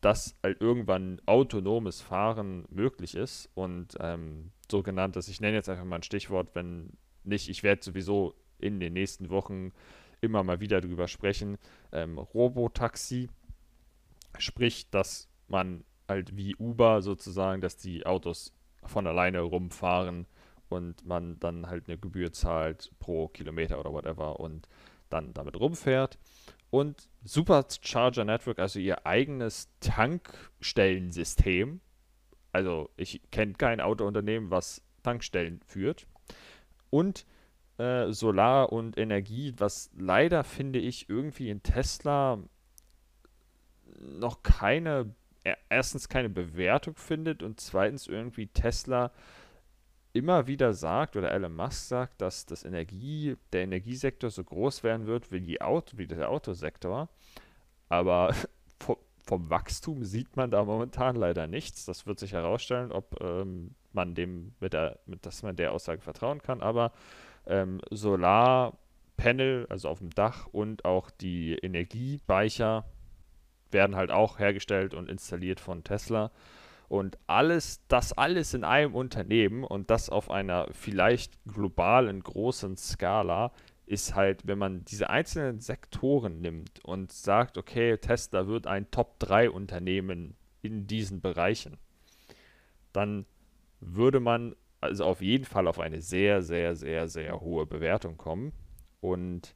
dass 0.00 0.36
halt 0.42 0.60
irgendwann 0.60 1.20
autonomes 1.26 2.00
Fahren 2.00 2.64
möglich 2.70 3.14
ist 3.14 3.48
und 3.54 3.96
ähm, 3.98 4.52
sogenanntes, 4.70 5.28
ich 5.28 5.40
nenne 5.40 5.56
jetzt 5.56 5.68
einfach 5.68 5.84
mal 5.84 5.96
ein 5.96 6.02
Stichwort, 6.02 6.50
wenn 6.54 6.90
nicht. 7.24 7.48
Ich 7.48 7.62
werde 7.62 7.82
sowieso 7.82 8.34
in 8.58 8.78
den 8.78 8.92
nächsten 8.92 9.30
Wochen 9.30 9.72
immer 10.20 10.42
mal 10.42 10.60
wieder 10.60 10.80
drüber 10.80 11.08
sprechen. 11.08 11.58
Ähm, 11.92 12.18
Robotaxi, 12.18 13.28
sprich, 14.38 14.90
dass 14.90 15.28
man 15.48 15.84
halt 16.08 16.36
wie 16.36 16.54
Uber 16.56 17.02
sozusagen, 17.02 17.60
dass 17.60 17.76
die 17.76 18.06
Autos 18.06 18.52
von 18.84 19.06
alleine 19.06 19.40
rumfahren 19.40 20.26
und 20.68 21.06
man 21.06 21.38
dann 21.40 21.68
halt 21.68 21.88
eine 21.88 21.98
Gebühr 21.98 22.32
zahlt 22.32 22.92
pro 22.98 23.28
Kilometer 23.28 23.78
oder 23.78 23.92
whatever 23.92 24.40
und 24.40 24.68
dann 25.10 25.34
damit 25.34 25.58
rumfährt. 25.58 26.18
Und 26.70 27.08
Supercharger 27.24 28.24
Network, 28.24 28.58
also 28.58 28.78
ihr 28.78 29.06
eigenes 29.06 29.68
Tankstellensystem. 29.80 31.80
Also 32.52 32.90
ich 32.96 33.20
kenne 33.30 33.54
kein 33.54 33.80
Autounternehmen, 33.80 34.50
was 34.50 34.82
Tankstellen 35.02 35.60
führt 35.64 36.06
und 36.90 37.26
äh, 37.78 38.12
Solar 38.12 38.72
und 38.72 38.98
Energie, 38.98 39.54
was 39.58 39.90
leider 39.96 40.44
finde 40.44 40.78
ich 40.78 41.08
irgendwie 41.08 41.50
in 41.50 41.62
Tesla 41.62 42.38
noch 44.00 44.42
keine, 44.42 45.14
erstens 45.68 46.08
keine 46.08 46.28
Bewertung 46.28 46.96
findet 46.96 47.42
und 47.42 47.60
zweitens 47.60 48.06
irgendwie 48.06 48.48
Tesla 48.48 49.12
immer 50.12 50.46
wieder 50.46 50.72
sagt 50.72 51.16
oder 51.16 51.30
Elon 51.30 51.54
Musk 51.54 51.88
sagt, 51.88 52.20
dass 52.22 52.46
das 52.46 52.64
Energie, 52.64 53.36
der 53.52 53.62
Energiesektor 53.62 54.30
so 54.30 54.42
groß 54.42 54.82
werden 54.82 55.06
wird 55.06 55.30
wie, 55.30 55.40
die 55.40 55.60
Auto, 55.60 55.98
wie 55.98 56.06
der 56.06 56.30
Autosektor. 56.30 57.08
Aber 57.88 58.34
vom, 58.80 58.96
vom 59.18 59.50
Wachstum 59.50 60.04
sieht 60.04 60.36
man 60.36 60.50
da 60.50 60.64
momentan 60.64 61.16
leider 61.16 61.46
nichts. 61.46 61.84
Das 61.84 62.06
wird 62.06 62.18
sich 62.18 62.32
herausstellen, 62.32 62.92
ob 62.92 63.20
ähm, 63.20 63.74
man 63.92 64.14
dem 64.14 64.54
mit 64.60 64.72
der, 64.72 64.98
mit, 65.06 65.26
dass 65.26 65.42
man 65.42 65.56
der 65.56 65.72
Aussage 65.72 66.00
vertrauen 66.00 66.40
kann. 66.40 66.62
Aber 66.62 66.92
ähm, 67.46 67.80
Solarpanel, 67.90 69.66
also 69.68 69.88
auf 69.88 69.98
dem 69.98 70.10
Dach 70.10 70.46
und 70.46 70.84
auch 70.84 71.10
die 71.10 71.54
Energiespeicher 71.54 72.84
werden 73.72 73.96
halt 73.96 74.10
auch 74.10 74.38
hergestellt 74.38 74.94
und 74.94 75.08
installiert 75.08 75.60
von 75.60 75.84
Tesla. 75.84 76.30
Und 76.88 77.18
alles, 77.26 77.80
das 77.88 78.12
alles 78.12 78.54
in 78.54 78.62
einem 78.62 78.94
Unternehmen 78.94 79.64
und 79.64 79.90
das 79.90 80.08
auf 80.08 80.30
einer 80.30 80.68
vielleicht 80.70 81.32
globalen 81.44 82.22
großen 82.22 82.76
Skala 82.76 83.52
ist 83.86 84.14
halt, 84.14 84.46
wenn 84.46 84.58
man 84.58 84.84
diese 84.84 85.10
einzelnen 85.10 85.60
Sektoren 85.60 86.40
nimmt 86.40 86.84
und 86.84 87.12
sagt, 87.12 87.58
okay, 87.58 87.96
Tesla 87.98 88.46
wird 88.46 88.66
ein 88.66 88.90
Top-3-Unternehmen 88.90 90.36
in 90.62 90.86
diesen 90.86 91.20
Bereichen, 91.20 91.78
dann 92.92 93.26
würde 93.80 94.20
man 94.20 94.54
also 94.80 95.04
auf 95.04 95.20
jeden 95.20 95.44
Fall 95.44 95.66
auf 95.68 95.78
eine 95.78 96.00
sehr, 96.00 96.42
sehr, 96.42 96.74
sehr, 96.74 97.08
sehr 97.08 97.40
hohe 97.40 97.66
Bewertung 97.66 98.16
kommen. 98.16 98.52
Und 99.00 99.54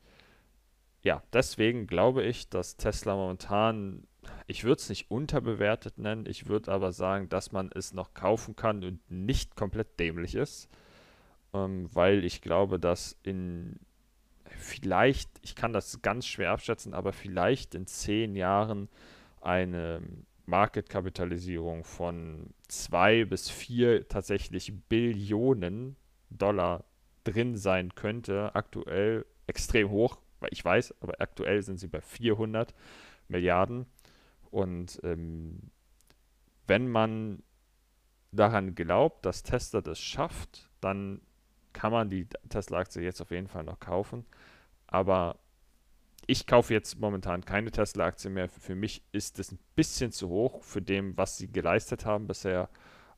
ja, 1.02 1.22
deswegen 1.32 1.86
glaube 1.86 2.22
ich, 2.24 2.48
dass 2.48 2.76
Tesla 2.76 3.14
momentan, 3.14 4.06
ich 4.46 4.64
würde 4.64 4.80
es 4.80 4.88
nicht 4.88 5.10
unterbewertet 5.10 5.98
nennen, 5.98 6.26
ich 6.26 6.46
würde 6.46 6.72
aber 6.72 6.92
sagen, 6.92 7.28
dass 7.28 7.52
man 7.52 7.70
es 7.74 7.92
noch 7.92 8.14
kaufen 8.14 8.56
kann 8.56 8.84
und 8.84 9.10
nicht 9.10 9.56
komplett 9.56 9.98
dämlich 9.98 10.34
ist, 10.34 10.68
ähm, 11.54 11.88
weil 11.92 12.24
ich 12.24 12.42
glaube, 12.42 12.78
dass 12.78 13.16
in 13.22 13.78
vielleicht, 14.44 15.30
ich 15.42 15.54
kann 15.54 15.72
das 15.72 16.02
ganz 16.02 16.26
schwer 16.26 16.50
abschätzen, 16.50 16.92
aber 16.94 17.12
vielleicht 17.12 17.74
in 17.74 17.86
zehn 17.86 18.36
Jahren 18.36 18.88
eine 19.40 20.02
Marketkapitalisierung 20.46 21.84
von 21.84 22.52
2 22.68 23.24
bis 23.24 23.48
4 23.48 24.08
tatsächlich 24.08 24.72
Billionen 24.88 25.96
Dollar 26.28 26.84
drin 27.24 27.56
sein 27.56 27.94
könnte. 27.94 28.54
Aktuell 28.54 29.24
extrem 29.46 29.90
hoch, 29.90 30.18
ich 30.50 30.64
weiß, 30.64 30.94
aber 31.00 31.20
aktuell 31.20 31.62
sind 31.62 31.78
sie 31.78 31.88
bei 31.88 32.00
400 32.00 32.74
Milliarden. 33.28 33.86
Und 34.50 35.00
ähm, 35.04 35.70
wenn 36.66 36.88
man 36.88 37.42
daran 38.32 38.74
glaubt, 38.74 39.24
dass 39.26 39.42
Tesla 39.42 39.80
das 39.80 40.00
schafft, 40.00 40.68
dann 40.80 41.20
kann 41.72 41.92
man 41.92 42.10
die 42.10 42.26
Tesla-Aktie 42.48 43.02
jetzt 43.02 43.20
auf 43.20 43.30
jeden 43.30 43.48
Fall 43.48 43.64
noch 43.64 43.78
kaufen. 43.80 44.26
Aber 44.86 45.38
ich 46.26 46.46
kaufe 46.46 46.72
jetzt 46.72 46.98
momentan 46.98 47.44
keine 47.44 47.70
Tesla-Aktie 47.70 48.30
mehr. 48.30 48.48
Für 48.48 48.74
mich 48.74 49.02
ist 49.12 49.38
es 49.38 49.52
ein 49.52 49.58
bisschen 49.74 50.12
zu 50.12 50.28
hoch 50.28 50.62
für 50.62 50.82
dem, 50.82 51.16
was 51.16 51.36
sie 51.38 51.50
geleistet 51.50 52.04
haben 52.04 52.26
bisher. 52.26 52.68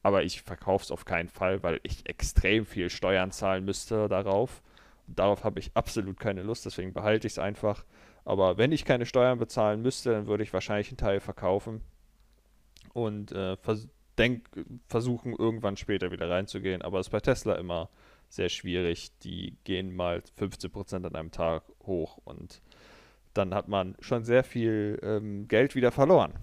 Aber 0.03 0.23
ich 0.25 0.43
verkaufe 0.43 0.85
es 0.85 0.91
auf 0.91 1.05
keinen 1.05 1.29
Fall, 1.29 1.63
weil 1.63 1.81
ich 1.83 2.09
extrem 2.09 2.67
viel 2.67 2.91
Steuern 2.91 3.31
zahlen 3.31 3.65
müsste 3.65 4.09
darauf. 4.09 4.63
Darauf 5.07 5.45
habe 5.45 5.61
ich 5.61 5.71
absolut 5.75 6.19
keine 6.19 6.43
Lust, 6.43 6.65
deswegen 6.65 6.93
behalte 6.93 7.27
ich 7.27 7.35
es 7.35 7.39
einfach. 7.39 7.85
Aber 8.25 8.57
wenn 8.57 8.73
ich 8.73 8.85
keine 8.85 9.07
Steuern 9.07 9.39
bezahlen 9.39 9.83
müsste, 9.83 10.13
dann 10.13 10.27
würde 10.27 10.45
ich 10.45 10.53
wahrscheinlich 10.53 10.89
einen 10.89 10.97
Teil 10.97 11.21
verkaufen 11.21 11.83
und 12.93 13.33
äh, 13.33 13.57
vers 13.57 13.89
denk, 14.19 14.49
versuchen, 14.89 15.35
irgendwann 15.37 15.77
später 15.77 16.11
wieder 16.11 16.29
reinzugehen. 16.29 16.83
Aber 16.83 17.01
es 17.01 17.07
ist 17.07 17.13
bei 17.13 17.21
Tesla 17.21 17.55
immer 17.55 17.89
sehr 18.29 18.49
schwierig. 18.49 19.11
Die 19.21 19.57
gehen 19.65 19.95
mal 19.95 20.23
15% 20.39 21.07
an 21.07 21.15
einem 21.15 21.31
Tag 21.31 21.65
hoch 21.85 22.19
und 22.25 22.61
dann 23.35 23.55
hat 23.55 23.69
man 23.69 23.97
schon 24.01 24.25
sehr 24.25 24.45
viel 24.45 24.99
ähm, 25.03 25.49
Geld 25.49 25.75
wieder 25.75 25.91
verloren. 25.91 26.35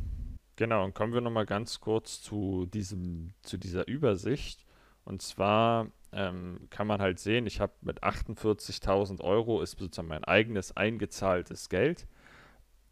Genau, 0.55 0.83
und 0.83 0.93
kommen 0.93 1.13
wir 1.13 1.21
nochmal 1.21 1.45
ganz 1.45 1.79
kurz 1.79 2.21
zu, 2.21 2.65
diesem, 2.65 3.33
zu 3.43 3.57
dieser 3.57 3.87
Übersicht. 3.87 4.65
Und 5.05 5.21
zwar 5.21 5.87
ähm, 6.11 6.67
kann 6.69 6.87
man 6.87 7.01
halt 7.01 7.19
sehen, 7.19 7.45
ich 7.45 7.59
habe 7.59 7.73
mit 7.81 8.03
48.000 8.03 9.21
Euro 9.21 9.61
ist 9.61 9.77
sozusagen 9.79 10.07
mein 10.07 10.23
eigenes 10.23 10.75
eingezahltes 10.75 11.69
Geld 11.69 12.07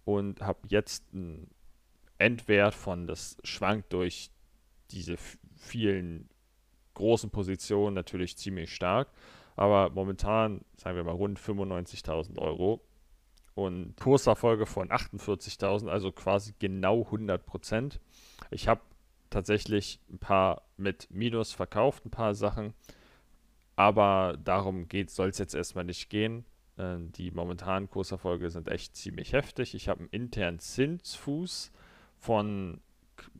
und 0.06 0.42
habe 0.42 0.60
jetzt 0.70 1.04
einen 1.14 1.50
Endwert 2.18 2.74
von, 2.74 3.08
das 3.08 3.38
schwankt 3.44 3.94
durch 3.94 4.32
diese 4.92 5.18
vielen 5.56 6.30
großen 6.94 7.30
Positionen 7.30 7.96
natürlich 7.96 8.38
ziemlich 8.38 8.74
stark, 8.74 9.10
aber 9.56 9.90
momentan, 9.90 10.62
sagen 10.78 10.96
wir 10.96 11.04
mal, 11.04 11.12
rund 11.12 11.40
95.000 11.40 12.40
Euro 12.40 12.82
und 13.56 13.96
Kurserfolge 13.98 14.66
von 14.66 14.90
48.000, 14.90 15.88
also 15.90 16.12
quasi 16.12 16.54
genau 16.60 17.04
100 17.04 17.46
Prozent. 17.46 18.00
Ich 18.52 18.68
habe 18.68 18.82
tatsächlich 19.30 20.00
ein 20.10 20.20
paar 20.20 20.62
mit 20.78 21.08
Minus 21.10 21.54
verkauft, 21.54 22.06
ein 22.06 22.12
paar 22.12 22.36
Sachen, 22.36 22.74
aber 23.78 24.38
darum 24.44 24.88
soll 25.08 25.30
es 25.30 25.38
jetzt 25.38 25.54
erstmal 25.54 25.86
nicht 25.86 26.10
gehen. 26.10 26.46
Äh, 26.78 26.98
die 27.00 27.32
momentanen 27.32 27.90
Kurserfolge 27.90 28.50
sind 28.50 28.68
echt 28.68 28.98
ziemlich 28.98 29.32
heftig. 29.32 29.76
Ich 29.76 29.88
habe 29.88 30.02
einen 30.02 30.10
internen 30.10 30.60
Zinsfuß 30.60 31.72
von 32.18 32.82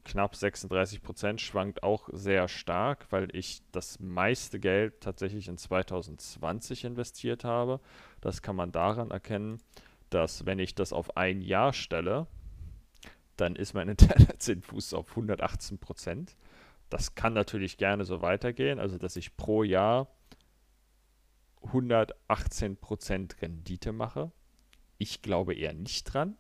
knapp 0.04 0.36
36 0.36 1.02
Prozent, 1.02 1.42
schwankt 1.42 1.82
auch 1.82 2.10
sehr 2.14 2.48
stark, 2.48 3.08
weil 3.10 3.36
ich 3.36 3.62
das 3.72 4.00
meiste 4.00 4.60
Geld 4.60 5.02
tatsächlich 5.02 5.48
in 5.48 5.58
2020 5.58 6.86
investiert 6.86 7.44
habe. 7.44 7.80
Das 8.22 8.44
kann 8.44 8.56
man 8.56 8.72
daran 8.72 9.10
erkennen, 9.10 9.58
dass 10.12 10.46
wenn 10.46 10.60
ich 10.60 10.76
das 10.76 10.94
auf 10.94 11.18
ein 11.18 11.42
Jahr 11.42 11.74
stelle, 11.74 12.28
dann 13.38 13.56
ist 13.56 13.74
mein 13.74 13.90
interner 13.90 14.38
Zinsfuß 14.38 14.94
auf 14.94 15.10
118 15.10 15.80
Prozent. 15.80 16.36
Das 16.92 17.16
kann 17.16 17.34
natürlich 17.34 17.78
gerne 17.78 18.06
so 18.06 18.22
weitergehen, 18.22 18.80
also 18.80 19.00
dass 19.00 19.16
ich 19.16 19.36
pro 19.36 19.64
Jahr 19.64 20.08
118 21.68 22.78
Prozent 22.78 23.42
Rendite 23.42 23.92
mache. 23.92 24.32
Ich 24.98 25.22
glaube 25.22 25.54
eher 25.54 25.74
nicht 25.74 26.04
dran. 26.06 26.38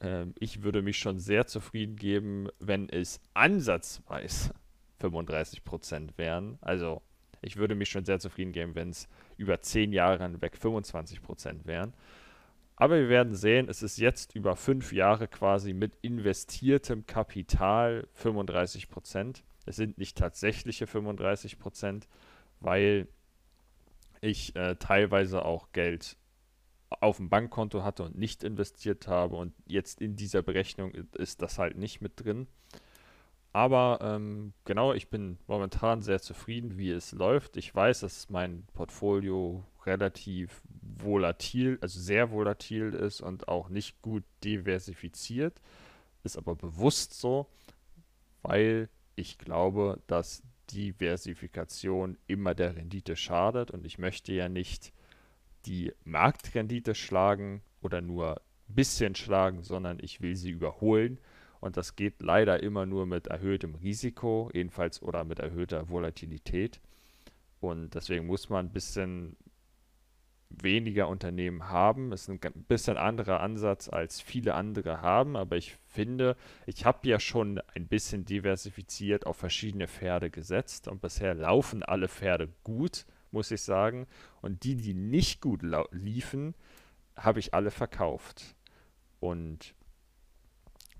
Ähm, 0.00 0.34
ich 0.38 0.62
würde 0.62 0.82
mich 0.82 0.98
schon 0.98 1.18
sehr 1.18 1.46
zufrieden 1.46 1.96
geben, 1.96 2.48
wenn 2.58 2.88
es 2.88 3.20
ansatzweise 3.34 4.54
35 4.98 5.64
Prozent 5.64 6.18
wären. 6.18 6.58
Also 6.60 7.02
ich 7.42 7.56
würde 7.56 7.74
mich 7.74 7.90
schon 7.90 8.04
sehr 8.04 8.18
zufrieden 8.18 8.52
geben, 8.52 8.74
wenn 8.74 8.90
es 8.90 9.08
über 9.36 9.60
10 9.60 9.92
Jahre 9.92 10.22
hinweg 10.22 10.56
25 10.56 11.22
Prozent 11.22 11.66
wären. 11.66 11.92
Aber 12.76 12.96
wir 12.96 13.08
werden 13.08 13.34
sehen, 13.34 13.68
es 13.68 13.82
ist 13.82 13.98
jetzt 13.98 14.34
über 14.34 14.56
fünf 14.56 14.92
Jahre 14.92 15.28
quasi 15.28 15.72
mit 15.72 15.96
investiertem 16.02 17.06
Kapital 17.06 18.08
35 18.14 18.88
Prozent. 18.88 19.44
Es 19.64 19.76
sind 19.76 19.96
nicht 19.98 20.18
tatsächliche 20.18 20.86
35 20.86 21.58
Prozent, 21.58 22.08
weil 22.60 23.06
ich 24.24 24.56
äh, 24.56 24.76
teilweise 24.76 25.44
auch 25.44 25.72
Geld 25.72 26.16
auf 26.88 27.18
dem 27.18 27.28
Bankkonto 27.28 27.82
hatte 27.82 28.04
und 28.04 28.16
nicht 28.16 28.44
investiert 28.44 29.08
habe 29.08 29.36
und 29.36 29.52
jetzt 29.66 30.00
in 30.00 30.16
dieser 30.16 30.42
Berechnung 30.42 30.92
ist 30.92 31.42
das 31.42 31.58
halt 31.58 31.76
nicht 31.76 32.00
mit 32.00 32.24
drin. 32.24 32.46
Aber 33.52 33.98
ähm, 34.02 34.52
genau, 34.64 34.94
ich 34.94 35.10
bin 35.10 35.38
momentan 35.46 36.02
sehr 36.02 36.20
zufrieden, 36.20 36.76
wie 36.76 36.90
es 36.90 37.12
läuft. 37.12 37.56
Ich 37.56 37.72
weiß, 37.72 38.00
dass 38.00 38.28
mein 38.28 38.66
Portfolio 38.72 39.64
relativ 39.86 40.60
volatil, 40.82 41.78
also 41.80 42.00
sehr 42.00 42.32
volatil 42.32 42.94
ist 42.94 43.20
und 43.20 43.46
auch 43.46 43.68
nicht 43.68 44.02
gut 44.02 44.24
diversifiziert. 44.42 45.60
Ist 46.24 46.36
aber 46.36 46.56
bewusst 46.56 47.14
so, 47.14 47.46
weil 48.42 48.88
ich 49.14 49.38
glaube, 49.38 50.00
dass 50.06 50.42
Diversifikation 50.72 52.16
immer 52.26 52.54
der 52.54 52.76
Rendite 52.76 53.16
schadet 53.16 53.70
und 53.70 53.84
ich 53.84 53.98
möchte 53.98 54.32
ja 54.32 54.48
nicht 54.48 54.92
die 55.66 55.92
Marktrendite 56.04 56.94
schlagen 56.94 57.62
oder 57.80 58.00
nur 58.00 58.40
ein 58.68 58.74
bisschen 58.74 59.14
schlagen, 59.14 59.62
sondern 59.62 59.98
ich 60.00 60.20
will 60.20 60.36
sie 60.36 60.50
überholen. 60.50 61.18
Und 61.60 61.76
das 61.78 61.96
geht 61.96 62.20
leider 62.20 62.62
immer 62.62 62.84
nur 62.84 63.06
mit 63.06 63.28
erhöhtem 63.28 63.74
Risiko, 63.76 64.50
jedenfalls 64.52 65.00
oder 65.02 65.24
mit 65.24 65.38
erhöhter 65.38 65.88
Volatilität. 65.88 66.80
Und 67.60 67.94
deswegen 67.94 68.26
muss 68.26 68.50
man 68.50 68.66
ein 68.66 68.72
bisschen 68.72 69.36
weniger 70.62 71.08
Unternehmen 71.08 71.68
haben. 71.68 72.12
Es 72.12 72.28
ist 72.28 72.30
ein 72.30 72.64
bisschen 72.68 72.96
anderer 72.96 73.40
Ansatz, 73.40 73.88
als 73.88 74.20
viele 74.20 74.54
andere 74.54 75.02
haben, 75.02 75.36
aber 75.36 75.56
ich 75.56 75.76
finde, 75.86 76.36
ich 76.66 76.84
habe 76.84 77.08
ja 77.08 77.18
schon 77.20 77.60
ein 77.74 77.86
bisschen 77.86 78.24
diversifiziert 78.24 79.26
auf 79.26 79.36
verschiedene 79.36 79.88
Pferde 79.88 80.30
gesetzt 80.30 80.88
und 80.88 81.00
bisher 81.00 81.34
laufen 81.34 81.82
alle 81.82 82.08
Pferde 82.08 82.48
gut, 82.62 83.06
muss 83.30 83.50
ich 83.50 83.62
sagen. 83.62 84.06
Und 84.40 84.64
die, 84.64 84.76
die 84.76 84.94
nicht 84.94 85.40
gut 85.40 85.62
liefen, 85.90 86.54
habe 87.16 87.40
ich 87.40 87.54
alle 87.54 87.70
verkauft. 87.70 88.54
Und 89.20 89.74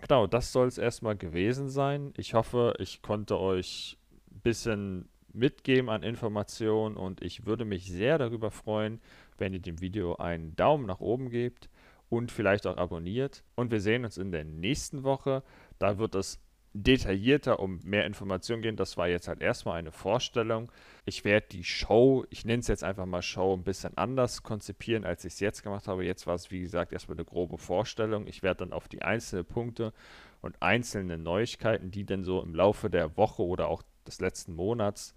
genau, 0.00 0.26
das 0.26 0.52
soll 0.52 0.68
es 0.68 0.78
erstmal 0.78 1.16
gewesen 1.16 1.68
sein. 1.68 2.12
Ich 2.16 2.34
hoffe, 2.34 2.74
ich 2.78 3.02
konnte 3.02 3.38
euch 3.38 3.98
ein 4.30 4.40
bisschen 4.40 5.08
mitgeben 5.34 5.88
an 5.90 6.02
Informationen 6.02 6.96
und 6.96 7.22
ich 7.22 7.46
würde 7.46 7.64
mich 7.64 7.90
sehr 7.90 8.18
darüber 8.18 8.50
freuen, 8.50 9.00
wenn 9.38 9.52
ihr 9.52 9.60
dem 9.60 9.80
Video 9.80 10.16
einen 10.16 10.56
Daumen 10.56 10.86
nach 10.86 11.00
oben 11.00 11.30
gebt 11.30 11.68
und 12.08 12.30
vielleicht 12.30 12.66
auch 12.66 12.76
abonniert. 12.76 13.44
Und 13.54 13.70
wir 13.70 13.80
sehen 13.80 14.04
uns 14.04 14.18
in 14.18 14.32
der 14.32 14.44
nächsten 14.44 15.02
Woche. 15.02 15.42
Da 15.78 15.98
wird 15.98 16.14
es 16.14 16.40
detaillierter 16.74 17.60
um 17.60 17.78
mehr 17.84 18.04
Informationen 18.04 18.60
gehen. 18.60 18.76
Das 18.76 18.96
war 18.96 19.08
jetzt 19.08 19.28
halt 19.28 19.40
erstmal 19.40 19.78
eine 19.78 19.92
Vorstellung. 19.92 20.70
Ich 21.06 21.24
werde 21.24 21.46
die 21.52 21.62
Show, 21.62 22.24
ich 22.30 22.44
nenne 22.44 22.60
es 22.60 22.66
jetzt 22.66 22.82
einfach 22.82 23.06
mal 23.06 23.22
Show, 23.22 23.54
ein 23.54 23.62
bisschen 23.62 23.96
anders 23.96 24.42
konzipieren, 24.42 25.04
als 25.04 25.24
ich 25.24 25.34
es 25.34 25.40
jetzt 25.40 25.62
gemacht 25.62 25.86
habe. 25.86 26.04
Jetzt 26.04 26.26
war 26.26 26.34
es, 26.34 26.50
wie 26.50 26.60
gesagt, 26.60 26.92
erstmal 26.92 27.16
eine 27.16 27.24
grobe 27.24 27.58
Vorstellung. 27.58 28.26
Ich 28.26 28.42
werde 28.42 28.64
dann 28.64 28.72
auf 28.72 28.88
die 28.88 29.02
einzelnen 29.02 29.44
Punkte 29.44 29.92
und 30.40 30.60
einzelne 30.60 31.16
Neuigkeiten, 31.16 31.92
die 31.92 32.04
dann 32.04 32.24
so 32.24 32.42
im 32.42 32.54
Laufe 32.54 32.90
der 32.90 33.16
Woche 33.16 33.44
oder 33.44 33.68
auch 33.68 33.82
des 34.06 34.20
letzten 34.20 34.54
Monats 34.54 35.14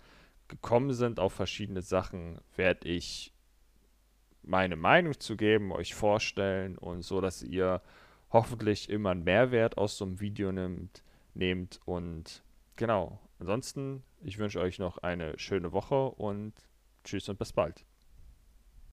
gekommen 0.48 0.94
sind 0.94 1.20
auf 1.20 1.34
verschiedene 1.34 1.82
Sachen, 1.82 2.40
werde 2.56 2.88
ich 2.88 3.34
meine 4.44 4.76
Meinung 4.76 5.20
zu 5.20 5.36
geben, 5.36 5.72
euch 5.72 5.94
vorstellen 5.94 6.78
und 6.78 7.02
so, 7.02 7.22
dass 7.22 7.44
ihr 7.44 7.82
hoffentlich 8.32 8.90
immer 8.90 9.12
einen 9.12 9.24
Mehrwert 9.24 9.78
aus 9.78 9.98
so 9.98 10.06
einem 10.06 10.20
Video 10.20 10.52
nimmt, 10.52 11.04
nehmt 11.34 11.80
und 11.86 12.44
genau. 12.76 13.20
Ansonsten, 13.40 14.04
ich 14.24 14.38
wünsche 14.38 14.60
euch 14.60 14.80
noch 14.80 14.98
eine 15.00 15.38
schöne 15.38 15.72
Woche 15.72 16.10
und 16.10 16.54
tschüss 17.04 17.30
und 17.30 17.38
bis 17.38 17.54
bald. 17.54 17.87